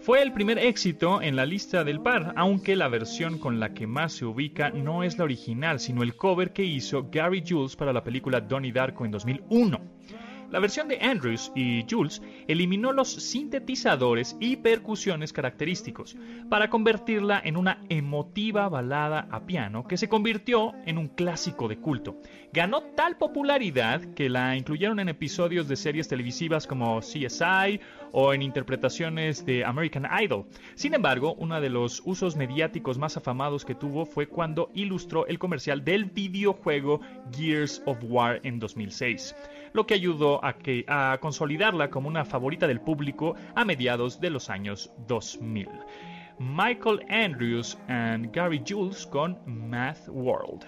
[0.00, 3.86] Fue el primer éxito en la lista del par, aunque la versión con la que
[3.86, 7.94] más se ubica no es la original, sino el cover que hizo Gary Jules para
[7.94, 9.93] la película Donnie Darko en 2001.
[10.54, 16.16] La versión de Andrews y Jules eliminó los sintetizadores y percusiones característicos
[16.48, 21.78] para convertirla en una emotiva balada a piano que se convirtió en un clásico de
[21.78, 22.20] culto.
[22.52, 27.80] Ganó tal popularidad que la incluyeron en episodios de series televisivas como CSI
[28.16, 30.46] o en interpretaciones de American Idol.
[30.76, 35.38] Sin embargo, uno de los usos mediáticos más afamados que tuvo fue cuando ilustró el
[35.38, 37.00] comercial del videojuego
[37.36, 39.34] Gears of War en 2006
[39.74, 44.30] lo que ayudó a, que, a consolidarla como una favorita del público a mediados de
[44.30, 45.68] los años 2000.
[46.38, 50.64] Michael Andrews and Gary Jules con Math World.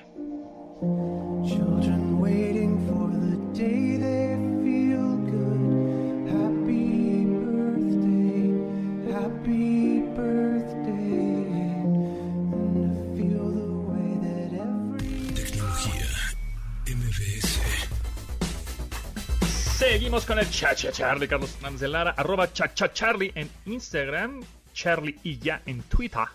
[20.07, 24.41] Seguimos con el Chacha Charlie, Carlos Fernández de Lara, arroba Chacha Charlie en Instagram,
[24.73, 26.27] Charlie y ya en Twitter.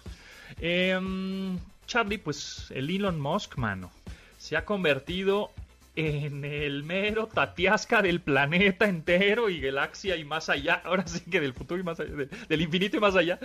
[0.60, 1.58] Em,
[1.88, 3.90] Charlie, pues el Elon Musk, mano,
[4.38, 5.52] se ha convertido
[5.96, 10.82] en el mero tatiasca del planeta entero y galaxia y más allá.
[10.84, 12.12] Ahora sí que del futuro y más allá,
[12.50, 13.40] del, infinito y más allá.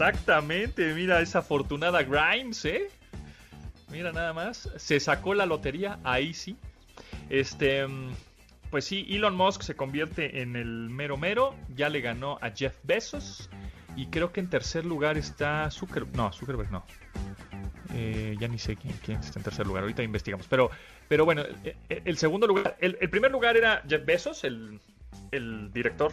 [0.00, 2.88] Exactamente, mira esa afortunada Grimes, ¿eh?
[3.90, 6.56] Mira nada más, se sacó la lotería, ahí sí.
[7.28, 7.84] Este,
[8.70, 12.76] pues sí, Elon Musk se convierte en el mero mero, ya le ganó a Jeff
[12.84, 13.50] Bezos
[13.96, 16.84] y creo que en tercer lugar está Zuckerberg, no, Zuckerberg no.
[17.92, 20.46] Eh, ya ni sé quién, está en tercer lugar, ahorita investigamos.
[20.46, 20.70] Pero,
[21.08, 21.42] pero bueno,
[21.88, 26.12] el, segundo lugar, el, primer lugar era Jeff Bezos, el director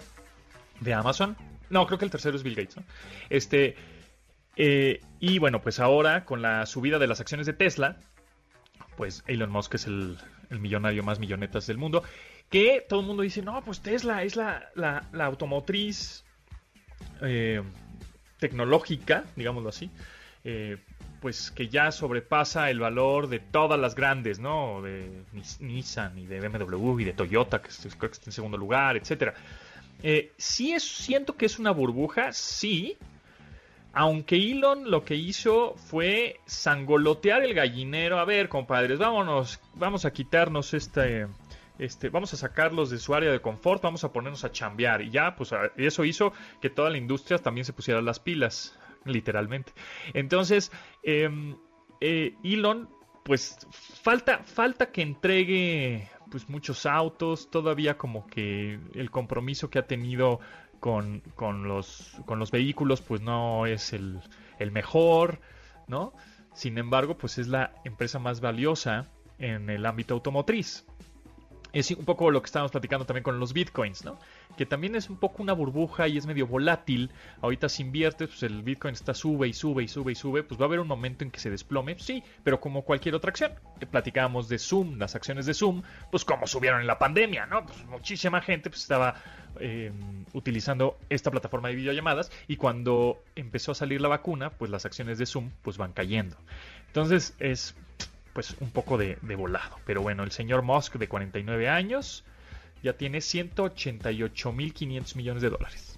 [0.80, 1.38] de Amazon.
[1.70, 2.78] No, creo que el tercero es Bill Gates.
[3.30, 3.76] Este.
[4.58, 7.98] Eh, y bueno, pues ahora con la subida de las acciones de Tesla,
[8.96, 10.18] pues Elon Musk es el,
[10.50, 12.04] millonario más millonetas del mundo.
[12.50, 16.24] Que todo el mundo dice, no, pues Tesla es la, la, automotriz
[17.22, 17.62] eh,
[18.40, 19.90] tecnológica, digámoslo así,
[20.44, 20.78] eh,
[21.22, 24.84] pues que ya sobrepasa el valor de todas las grandes, ¿no?
[24.84, 25.24] De
[25.60, 29.34] Nissan y de BMW y de Toyota, que creo que está en segundo lugar, etcétera.
[30.04, 32.98] Eh, sí siento que es una burbuja, sí.
[33.94, 38.20] Aunque Elon lo que hizo fue sangolotear el gallinero.
[38.20, 41.28] A ver, compadres, vámonos, vamos a quitarnos este,
[41.80, 45.02] este, vamos a sacarlos de su área de confort, vamos a ponernos a chambear.
[45.02, 49.74] Y ya, pues eso hizo que toda la industria también se pusiera las pilas, literalmente.
[50.14, 50.72] Entonces,
[51.04, 51.56] em,
[52.02, 52.90] eh, Elon,
[53.24, 59.88] pues falta, falta que entregue pues muchos autos, todavía como que el compromiso que ha
[59.88, 60.42] tenido
[60.82, 61.22] con,
[61.64, 64.20] los, con los vehículos pues no es el,
[64.60, 65.40] el mejor,
[65.88, 66.12] ¿no?
[66.54, 69.06] Sin embargo, pues es la empresa más valiosa
[69.40, 70.86] en el ámbito automotriz
[71.76, 74.18] es un poco lo que estábamos platicando también con los bitcoins, ¿no?
[74.58, 77.12] Que también es un poco una burbuja y es medio volátil.
[77.42, 80.58] Ahorita si inviertes, pues el bitcoin está sube y sube y sube y sube, pues
[80.58, 83.52] va a haber un momento en que se desplome, sí, pero como cualquier otra acción.
[83.92, 87.66] Platicábamos de Zoom, las acciones de Zoom, pues como subieron en la pandemia, ¿no?
[87.66, 89.16] Pues muchísima gente pues estaba
[89.60, 89.92] eh,
[90.32, 95.18] utilizando esta plataforma de videollamadas y cuando empezó a salir la vacuna, pues las acciones
[95.18, 96.38] de Zoom pues van cayendo.
[96.88, 97.76] Entonces es
[98.36, 99.78] pues un poco de, volado.
[99.86, 102.26] Pero bueno, el señor Musk de 49 años
[102.84, 105.96] ya tiene 188.500 millones de dólares.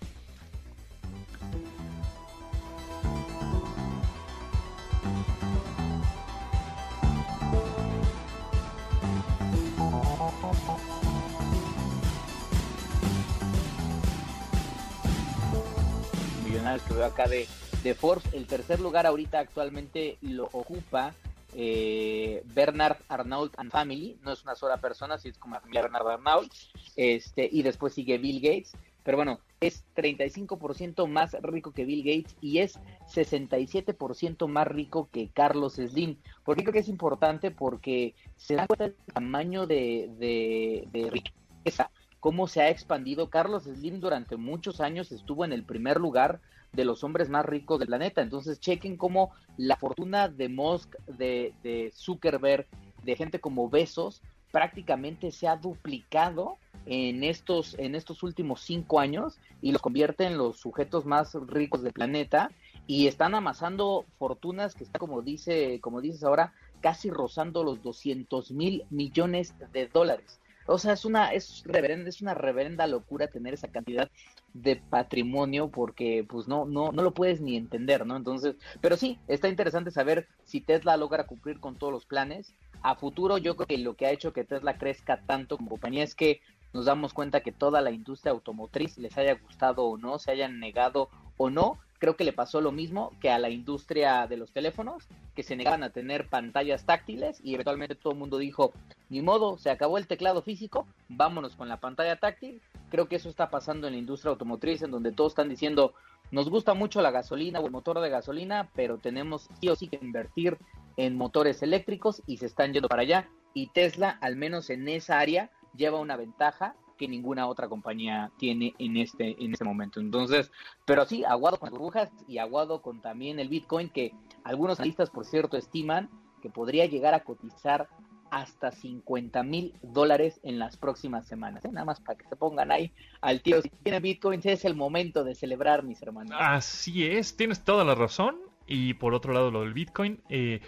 [16.45, 17.47] Millonarios que veo acá de,
[17.81, 21.15] de Forbes, el tercer lugar ahorita actualmente lo ocupa
[21.53, 25.83] eh, Bernard Arnault and Family, no es una sola persona, si es como la familia
[25.83, 26.51] Bernard Arnault,
[26.95, 28.73] este, y después sigue Bill Gates,
[29.07, 32.77] pero bueno, es 35% más rico que Bill Gates y es
[33.07, 36.17] 67% más rico que Carlos Slim.
[36.43, 37.49] ¿Por qué creo que es importante?
[37.49, 41.89] Porque se da cuenta del tamaño de, de, de riqueza,
[42.19, 43.29] cómo se ha expandido.
[43.29, 46.41] Carlos Slim durante muchos años estuvo en el primer lugar
[46.73, 48.21] de los hombres más ricos del planeta.
[48.21, 52.67] Entonces, chequen cómo la fortuna de Musk, de, Zuckerberg,
[53.03, 59.37] de gente como Besos, prácticamente se ha duplicado en estos, en estos últimos cinco años
[59.61, 62.51] y los convierte en los sujetos más ricos del planeta
[62.85, 68.51] y están amasando fortunas que está como dice, como dices ahora, casi rozando los 200
[68.51, 70.39] mil millones de dólares.
[70.67, 74.09] O sea, es una, es reverenda, es una reverenda locura tener esa cantidad
[74.53, 78.17] de patrimonio porque pues no, no, no lo puedes ni entender, ¿no?
[78.17, 82.53] Entonces, pero sí, está interesante saber si Tesla logra cumplir con todos los planes.
[82.81, 86.03] A futuro yo creo que lo que ha hecho que Tesla crezca tanto como compañía
[86.03, 86.41] es que
[86.73, 90.59] nos damos cuenta que toda la industria automotriz, les haya gustado o no, se hayan
[90.59, 94.51] negado o no, creo que le pasó lo mismo que a la industria de los
[94.51, 98.73] teléfonos, que se negaban a tener pantallas táctiles y eventualmente todo el mundo dijo,
[99.09, 102.61] ni modo, se acabó el teclado físico, vámonos con la pantalla táctil.
[102.89, 105.93] Creo que eso está pasando en la industria automotriz, en donde todos están diciendo,
[106.31, 109.87] nos gusta mucho la gasolina o el motor de gasolina, pero tenemos sí o sí
[109.87, 110.57] que invertir
[110.97, 113.29] en motores eléctricos y se están yendo para allá.
[113.53, 118.73] Y Tesla, al menos en esa área, lleva una ventaja que ninguna otra compañía tiene
[118.79, 119.99] en este, en este momento.
[119.99, 120.51] Entonces,
[120.85, 125.09] pero sí, aguado con las burbujas y aguado con también el Bitcoin, que algunos analistas,
[125.09, 126.09] por cierto, estiman
[126.41, 127.87] que podría llegar a cotizar
[128.29, 131.63] hasta 50 mil dólares en las próximas semanas.
[131.65, 131.69] ¿eh?
[131.71, 132.91] Nada más para que se pongan ahí
[133.21, 133.61] al tiro.
[133.61, 136.35] Si tiene Bitcoin, es el momento de celebrar, mis hermanos.
[136.37, 138.37] Así es, tienes toda la razón.
[138.65, 140.21] Y por otro lado, lo del Bitcoin.
[140.29, 140.59] Eh,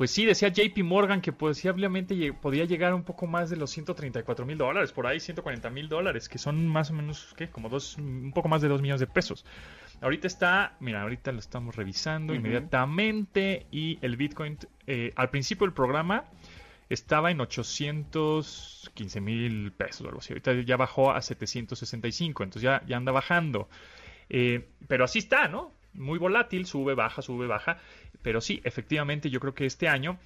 [0.00, 4.46] pues sí, decía JP Morgan que posiblemente podía llegar un poco más de los 134
[4.46, 7.50] mil dólares, por ahí 140 mil dólares, que son más o menos, ¿qué?
[7.50, 9.44] Como dos, un poco más de 2 millones de pesos.
[10.00, 15.74] Ahorita está, mira, ahorita lo estamos revisando inmediatamente y el Bitcoin, eh, al principio del
[15.74, 16.24] programa
[16.88, 20.32] estaba en 815 mil pesos o algo así.
[20.32, 23.68] Ahorita ya bajó a 765, entonces ya, ya anda bajando.
[24.30, 25.74] Eh, pero así está, ¿no?
[25.92, 27.78] Muy volátil, sube, baja, sube, baja.
[28.22, 30.18] Pero sí, efectivamente, yo creo que este año,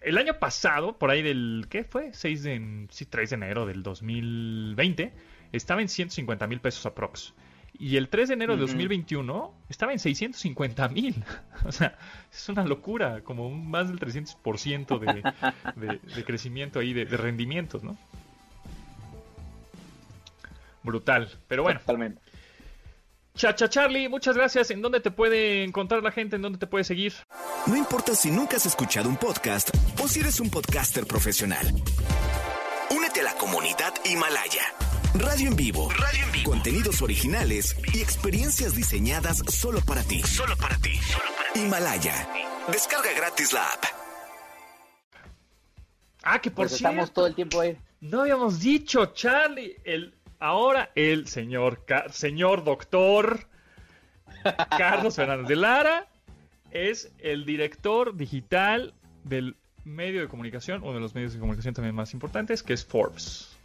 [0.00, 2.12] el año pasado, por ahí del, ¿qué fue?
[2.12, 5.12] 6 de, sí, 3 de enero del 2020,
[5.52, 7.34] estaba en 150 mil pesos aprox.
[7.78, 11.24] Y el 3 de enero de 2021 estaba en 650 mil.
[11.64, 11.98] o sea,
[12.32, 17.82] es una locura, como un, más del 300% de, de, crecimiento ahí, de, de, rendimientos,
[17.82, 17.98] ¿no?
[20.82, 21.28] Brutal.
[21.48, 21.80] Pero bueno.
[21.80, 22.20] Totalmente.
[23.36, 24.70] Chacha Charlie, muchas gracias.
[24.70, 26.36] ¿En dónde te puede encontrar la gente?
[26.36, 27.12] ¿En dónde te puede seguir?
[27.66, 29.68] No importa si nunca has escuchado un podcast
[30.02, 31.66] o si eres un podcaster profesional.
[32.90, 34.72] Únete a la comunidad Himalaya.
[35.14, 35.90] Radio en vivo.
[35.90, 36.50] Radio en vivo.
[36.50, 40.22] Contenidos originales y experiencias diseñadas solo para ti.
[40.22, 40.98] Solo para ti.
[41.54, 42.28] Himalaya.
[42.68, 43.84] Descarga gratis la app.
[46.22, 47.76] Ah, que por pues estamos todo el tiempo ahí.
[48.00, 53.46] No habíamos dicho, Charlie, el Ahora el señor, señor doctor
[54.76, 56.06] Carlos Fernández de Lara
[56.70, 58.92] es el director digital
[59.24, 62.84] del medio de comunicación, uno de los medios de comunicación también más importantes, que es
[62.84, 63.56] Forbes.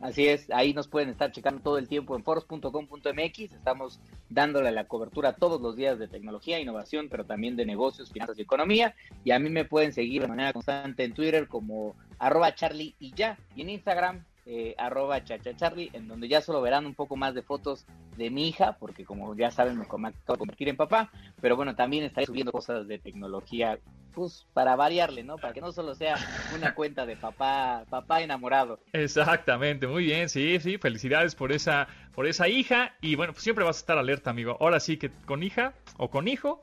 [0.00, 3.38] Así es, ahí nos pueden estar checando todo el tiempo en forbes.com.mx.
[3.38, 8.36] Estamos dándole la cobertura todos los días de tecnología, innovación, pero también de negocios, finanzas
[8.36, 8.96] y economía.
[9.22, 13.14] Y a mí me pueden seguir de manera constante en Twitter como arroba charlie y
[13.14, 13.38] ya.
[13.54, 17.42] Y en Instagram eh, arroba chachacharly, en donde ya solo verán un poco más de
[17.42, 17.86] fotos
[18.16, 21.76] de mi hija, porque como ya saben me acabo de convertir en papá, pero bueno,
[21.76, 23.78] también estaré subiendo cosas de tecnología,
[24.12, 25.36] pues para variarle, ¿no?
[25.38, 26.16] Para que no solo sea
[26.54, 28.80] una cuenta de papá, papá enamorado.
[28.92, 33.64] Exactamente, muy bien, sí, sí, felicidades por esa, por esa hija, y bueno, pues siempre
[33.64, 34.56] vas a estar alerta, amigo.
[34.60, 36.60] Ahora sí que con hija o con hijo,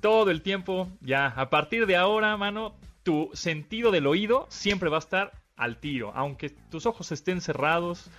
[0.00, 4.96] todo el tiempo, ya, a partir de ahora, mano, tu sentido del oído siempre va
[4.96, 6.12] a estar al tiro.
[6.14, 8.10] Aunque tus ojos estén cerrados,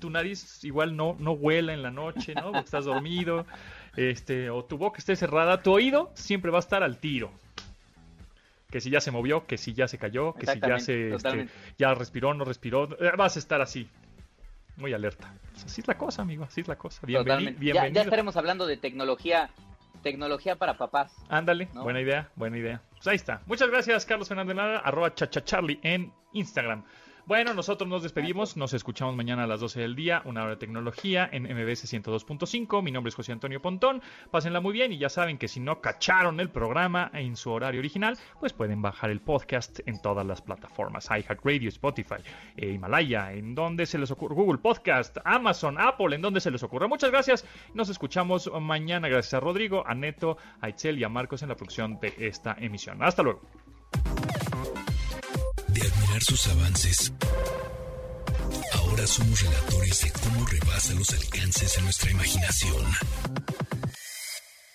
[0.00, 2.52] tu nariz igual no, no huela en la noche, ¿no?
[2.52, 3.46] Porque estás dormido,
[3.96, 7.30] este, o tu boca esté cerrada, tu oído siempre va a estar al tiro.
[8.70, 11.48] Que si ya se movió, que si ya se cayó, que si ya se este,
[11.78, 13.88] ya respiró, no respiró, eh, vas a estar así.
[14.76, 15.32] Muy alerta.
[15.64, 17.00] Así es la cosa, amigo, así es la cosa.
[17.04, 17.54] bienvenido.
[17.60, 19.50] Ya, ya estaremos hablando de tecnología
[20.02, 21.12] tecnología para papás.
[21.28, 22.82] Ándale, buena idea, buena idea.
[22.94, 23.42] Pues ahí está.
[23.46, 26.84] Muchas gracias, Carlos Fernández Lara, arroba chachacharlie en Instagram.
[27.28, 30.56] Bueno, nosotros nos despedimos, nos escuchamos mañana a las 12 del día, una hora de
[30.56, 32.82] tecnología en MBS 102.5.
[32.82, 34.00] Mi nombre es José Antonio Pontón.
[34.30, 37.80] Pásenla muy bien y ya saben que si no cacharon el programa en su horario
[37.80, 42.14] original, pues pueden bajar el podcast en todas las plataformas: iHeartRadio, Spotify,
[42.56, 46.62] eh, Himalaya, en donde se les ocurre, Google Podcast, Amazon, Apple, en donde se les
[46.62, 46.88] ocurra.
[46.88, 47.44] Muchas gracias.
[47.74, 49.06] Nos escuchamos mañana.
[49.06, 52.56] Gracias a Rodrigo, a Neto, a Itzel y a Marcos en la producción de esta
[52.58, 53.02] emisión.
[53.02, 53.42] Hasta luego
[56.22, 57.12] sus avances.
[58.74, 62.84] Ahora somos relatores de cómo rebasa los alcances de nuestra imaginación.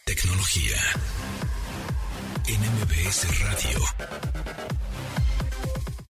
[0.05, 0.77] Tecnología.
[2.47, 3.79] NMBS Radio.